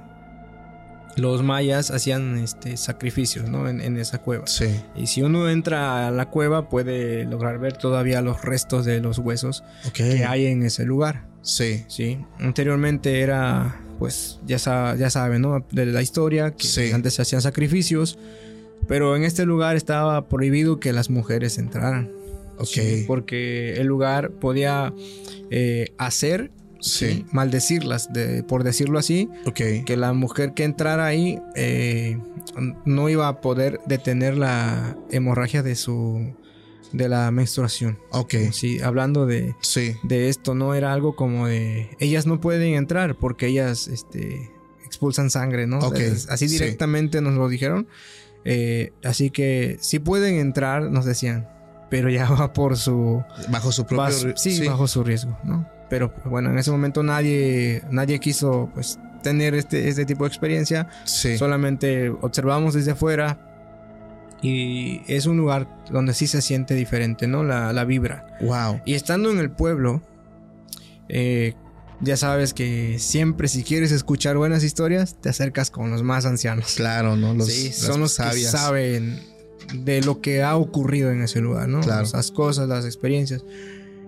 [1.16, 3.68] los mayas hacían este, sacrificios ¿no?
[3.68, 4.46] en, esa cueva.
[4.46, 4.66] Sí.
[4.94, 9.18] Y si uno entra a la cueva puede lograr ver todavía los restos de los
[9.18, 11.26] huesos que hay en ese lugar.
[11.42, 11.84] Sí.
[11.88, 12.18] Sí.
[12.38, 14.58] Anteriormente era, pues ya,
[14.96, 15.64] ya saben, ¿no?
[15.70, 18.18] De la historia, que antes se hacían sacrificios,
[18.86, 22.10] pero en este lugar estaba prohibido que las mujeres entraran.
[22.58, 23.06] Ok.
[23.06, 24.94] porque el lugar podía
[25.50, 26.50] eh, hacer
[26.80, 27.24] sí.
[27.32, 29.28] maldecirlas, de, por decirlo así.
[29.54, 32.18] Que la mujer que entrara ahí eh,
[32.84, 36.34] no iba a poder detener la hemorragia de su
[36.92, 37.98] de la menstruación.
[38.10, 38.34] Ok.
[38.52, 39.54] Sí, hablando de,
[40.04, 44.50] de esto, no era algo como de ellas no pueden entrar porque ellas este,
[44.84, 45.78] expulsan sangre, ¿no?
[46.28, 47.88] así directamente nos lo dijeron.
[48.48, 51.48] Eh, así que si pueden entrar, nos decían,
[51.90, 54.32] pero ya va por su bajo su propio riesgo.
[54.36, 55.68] sí, bajo su riesgo, ¿no?
[55.88, 60.88] Pero bueno, en ese momento nadie, nadie quiso pues tener este, este tipo de experiencia.
[61.04, 63.38] Solamente observamos desde afuera
[64.42, 67.42] y es un lugar donde sí se siente diferente, ¿no?
[67.42, 68.26] La, la vibra.
[68.40, 68.80] Wow.
[68.84, 70.02] Y estando en el pueblo,
[71.08, 71.54] eh,
[72.00, 76.74] ya sabes que siempre si quieres escuchar buenas historias, te acercas con los más ancianos.
[76.76, 77.34] Claro, ¿no?
[77.34, 79.20] Los, sí, son los que saben
[79.74, 81.80] de lo que ha ocurrido en ese lugar, ¿no?
[81.80, 82.06] Claro.
[82.12, 83.44] Las cosas, las experiencias.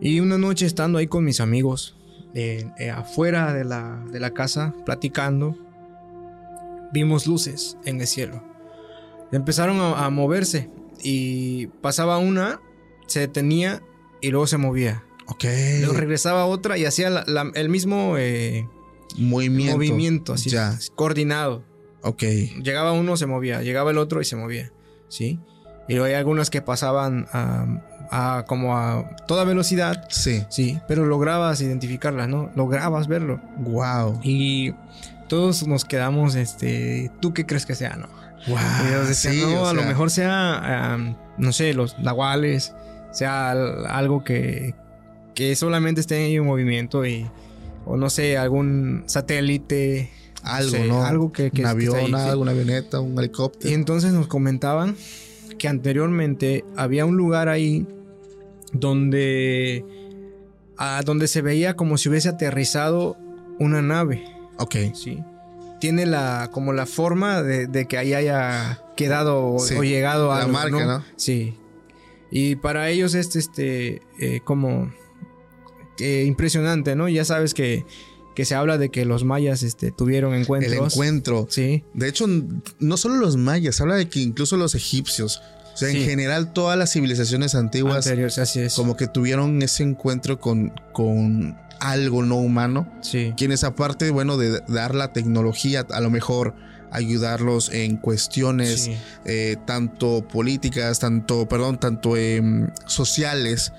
[0.01, 1.97] Y una noche estando ahí con mis amigos,
[2.35, 5.57] eh, eh, afuera de la, de la casa, platicando,
[6.93, 8.43] vimos luces en el cielo.
[9.33, 10.71] Empezaron a, moverse
[11.03, 12.61] y pasaba una,
[13.07, 13.83] se detenía
[14.21, 15.05] y luego se movía.
[15.27, 15.45] Ok.
[15.81, 17.25] Luego regresaba otra y hacía
[17.55, 18.67] el mismo eh,
[19.19, 19.77] movimiento.
[19.77, 20.79] movimiento, así, ya.
[20.95, 21.65] coordinado.
[22.03, 22.23] Ok.
[22.63, 23.63] Llegaba uno, se movía.
[23.63, 24.73] Llegaba el otro y se movía.
[25.09, 25.41] ¿Sí?
[25.89, 27.27] Y luego hay algunas que pasaban
[28.11, 30.07] a, como a toda velocidad.
[30.09, 30.45] Sí.
[30.49, 32.51] Sí, pero lograbas identificarlas, ¿no?
[32.55, 33.41] Lograbas verlo.
[33.59, 34.21] Wow.
[34.23, 34.75] Y
[35.29, 38.09] todos nos quedamos, este, ¿tú qué crees que sea, no?
[38.47, 38.59] Wow.
[39.33, 40.99] Y no, a lo mejor sea,
[41.37, 42.75] no sé, los nahuales,
[43.11, 44.75] sea algo que,
[45.35, 47.29] que solamente esté en movimiento y,
[47.85, 50.11] o no sé, algún satélite.
[50.43, 51.05] Algo, ¿no?
[51.05, 51.51] Algo que...
[51.51, 53.71] que un avión, una avioneta, un helicóptero.
[53.71, 54.97] Y entonces nos comentaban
[55.59, 57.87] que anteriormente había un lugar ahí
[58.73, 59.85] donde,
[60.77, 63.17] a donde se veía como si hubiese aterrizado
[63.59, 64.25] una nave.
[64.59, 64.77] Ok.
[64.95, 65.19] Sí.
[65.81, 70.85] Tiene la, como la forma de, que ahí haya quedado o, llegado a la marca,
[70.85, 71.05] ¿no?
[71.17, 71.55] Sí.
[72.31, 74.93] Y para ellos es este, eh, como
[76.01, 77.09] eh, impresionante, ¿no?
[77.09, 77.87] Ya sabes que
[78.39, 80.73] que se habla de que los mayas este, tuvieron encuentros.
[80.73, 81.49] El encuentro.
[81.51, 81.83] Sí.
[81.93, 82.27] De hecho,
[82.79, 85.43] no solo los mayas, habla de que incluso los egipcios,
[85.79, 88.75] o sea, en general todas las civilizaciones antiguas, así es.
[88.75, 92.93] como que tuvieron ese encuentro con, con algo no humano.
[93.01, 93.33] Sí.
[93.37, 96.57] Quienes aparte, bueno, de dar la tecnología, a lo mejor
[96.91, 98.91] ayudarlos en cuestiones
[99.25, 103.73] eh, tanto políticas, tanto, perdón, tanto em, sociales,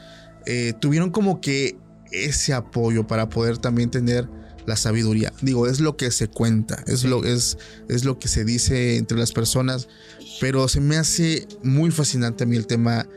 [0.46, 1.76] eh, tuvieron como que
[2.14, 4.30] ese apoyo para poder también tener
[4.70, 5.34] la sabiduría.
[5.42, 7.58] Digo, es lo que se cuenta, es, lo, es,
[7.90, 9.90] es lo que se dice entre las personas,
[10.40, 13.08] pero se me hace muy fascinante a mí el tema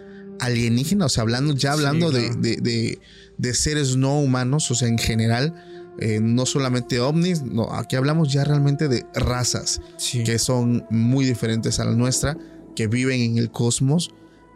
[0.41, 2.99] alienígena, o sea, hablando, ya hablando de,
[3.39, 5.55] de, seres no humanos, o sea, en general,
[6.01, 9.81] eh, no solamente ovnis, no, aquí hablamos ya realmente de razas
[10.25, 12.37] que son muy diferentes a la nuestra,
[12.75, 14.11] que viven en el cosmos.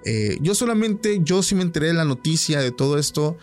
[0.07, 3.37] Eh, yo solamente, yo sí me enteré de la noticia de todo esto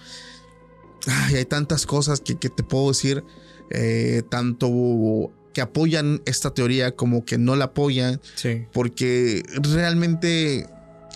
[1.08, 3.24] hay tantas cosas que, te puedo decir,
[3.70, 8.20] eh, tanto que apoyan esta teoría como que no la apoyan,
[8.72, 10.68] porque realmente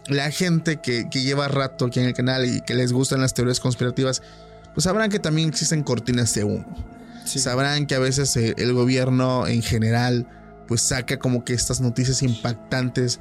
[0.07, 3.59] la gente que, lleva rato aquí en el canal y que les gustan las teorías
[3.59, 4.21] conspirativas,
[4.73, 6.65] pues sabrán que también existen cortinas de humo.
[7.25, 10.27] Sabrán que a veces eh, el gobierno en general
[10.67, 13.19] pues saca como que estas noticias impactantes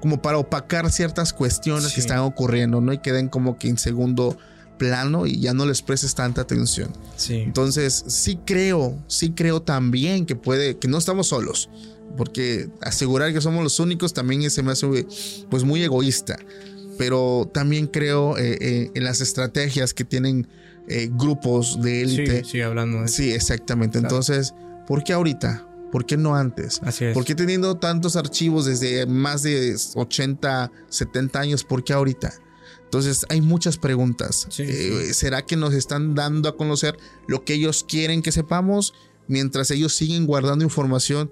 [0.00, 2.92] como para opacar ciertas cuestiones que están ocurriendo, ¿no?
[2.92, 4.36] Y queden como que en segundo
[4.76, 6.92] plano y ya no les prestes tanta atención.
[7.16, 7.34] Sí.
[7.36, 11.70] Entonces, sí creo, sí creo también que puede, que no estamos solos,
[12.16, 15.06] porque asegurar que somos los únicos también se me hace
[15.50, 16.38] pues muy egoísta,
[16.98, 20.48] pero también creo eh, eh, en las estrategias que tienen
[20.88, 22.44] eh, grupos de élite.
[22.44, 23.98] Sí, sí, hablando de Sí, exactamente.
[23.98, 24.54] Entonces,
[24.86, 25.66] ¿por qué ahorita?
[25.92, 26.80] ¿Por qué no antes?
[26.82, 27.14] Así es.
[27.14, 31.64] ¿Por qué teniendo tantos archivos desde más de 80, 70 años?
[31.64, 32.32] ¿Por qué ahorita?
[32.86, 34.48] Entonces hay muchas preguntas.
[34.58, 36.96] Eh, ¿Será que nos están dando a conocer
[37.26, 38.94] lo que ellos quieren que sepamos
[39.26, 41.30] mientras ellos siguen guardando información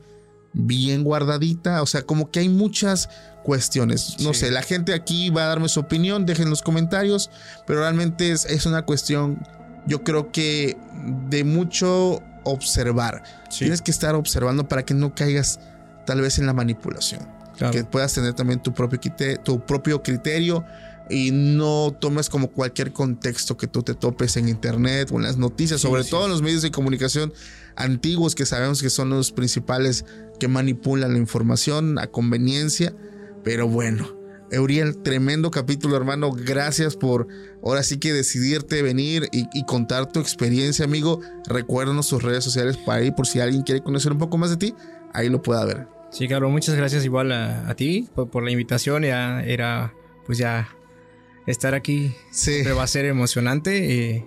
[0.53, 1.81] bien guardadita?
[1.81, 3.09] O sea, como que hay muchas
[3.45, 4.17] cuestiones.
[4.21, 7.31] No sé, la gente aquí va a darme su opinión, dejen los comentarios,
[7.67, 9.41] pero realmente es, es una cuestión,
[9.87, 10.77] yo creo que
[11.29, 13.23] de mucho observar.
[13.57, 15.61] Tienes que estar observando para que no caigas
[16.05, 17.33] tal vez en la manipulación.
[17.71, 18.99] Que puedas tener también tu propio,
[19.45, 20.65] tu propio criterio
[21.11, 25.37] y no tomes como cualquier contexto que tú te topes en internet o en las
[25.37, 27.33] noticias, sobre todo en los medios de comunicación
[27.77, 30.05] antiguos que sabemos que son los principales
[30.39, 32.95] que manipulan la información a conveniencia.
[33.43, 34.17] Pero bueno,
[34.51, 36.33] Euriel, tremendo capítulo, hermano.
[36.33, 37.29] Gracias por
[37.63, 41.21] ahora sí que decidirte venir y, contar tu experiencia, amigo.
[41.47, 44.57] Recuérdanos tus redes sociales para ir por si alguien quiere conocer un poco más de
[44.57, 44.75] ti,
[45.13, 45.89] ahí lo pueda ver.
[46.11, 49.03] Sí, claro, muchas gracias igual a, ti por, la invitación.
[49.03, 49.93] Ya era,
[50.27, 50.69] pues ya,
[51.47, 54.15] estar aquí siempre va a ser emocionante.
[54.15, 54.25] Eh,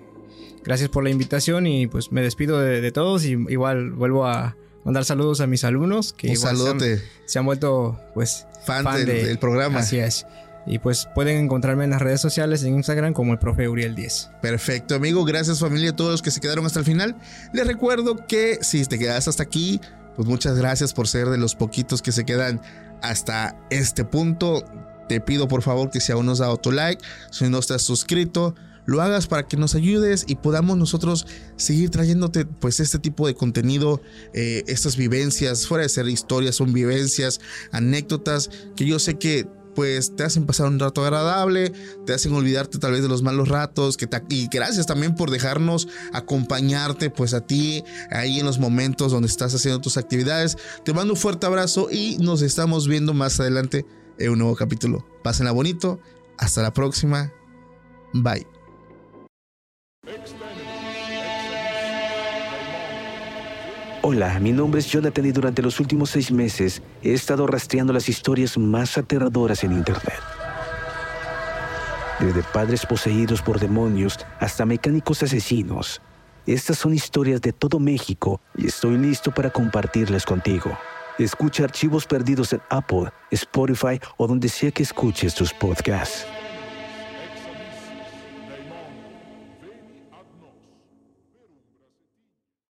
[0.63, 5.05] gracias por la invitación y pues me despido de, todos y igual vuelvo a mandar
[5.05, 7.01] saludos a mis alumnos que Un saludote.
[7.25, 9.79] Se, han, vuelto pues fan, del, programa.
[9.79, 10.25] Así es.
[10.65, 14.31] Y pues pueden encontrarme en las redes sociales, en Instagram como el profe Uriel 10.
[14.41, 15.23] Perfecto, amigo.
[15.23, 17.15] Gracias familia a todos los que se quedaron hasta el final.
[17.53, 19.79] Les recuerdo que si te quedas hasta aquí,
[20.17, 22.61] pues muchas gracias por ser de los poquitos que se quedan
[23.01, 24.65] hasta este punto.
[25.07, 27.81] Te pido por favor que si aún no has dado tu like, si no estás
[27.81, 28.55] suscrito,
[28.87, 31.27] lo hagas para que nos ayudes y podamos nosotros
[31.57, 34.01] seguir trayéndote pues este tipo de contenido,
[34.33, 40.15] eh, estas vivencias, fuera de ser historias, son vivencias, anécdotas que yo sé que pues
[40.15, 41.71] te hacen pasar un rato agradable,
[42.07, 45.87] te hacen olvidarte tal vez de los malos ratos, que y gracias también por dejarnos
[46.13, 50.57] acompañarte pues a ti ahí en los momentos donde estás haciendo tus actividades.
[50.83, 53.85] Te mando un fuerte abrazo y nos estamos viendo más adelante
[54.17, 55.05] en un nuevo capítulo.
[55.23, 55.99] Pásenla bonito,
[56.37, 57.31] hasta la próxima,
[58.13, 58.45] bye.
[64.09, 68.07] Hola, mi nombre es Jonathan y durante los últimos seis meses he estado rastreando las
[68.07, 70.21] historias más aterradoras en Internet.
[72.19, 76.01] Desde padres poseídos por demonios hasta mecánicos asesinos.
[76.45, 80.77] Estas son historias de todo México y estoy listo para compartirlas contigo.
[81.19, 86.27] Escucha archivos perdidos en Apple, Spotify o donde sea que escuches tus podcasts.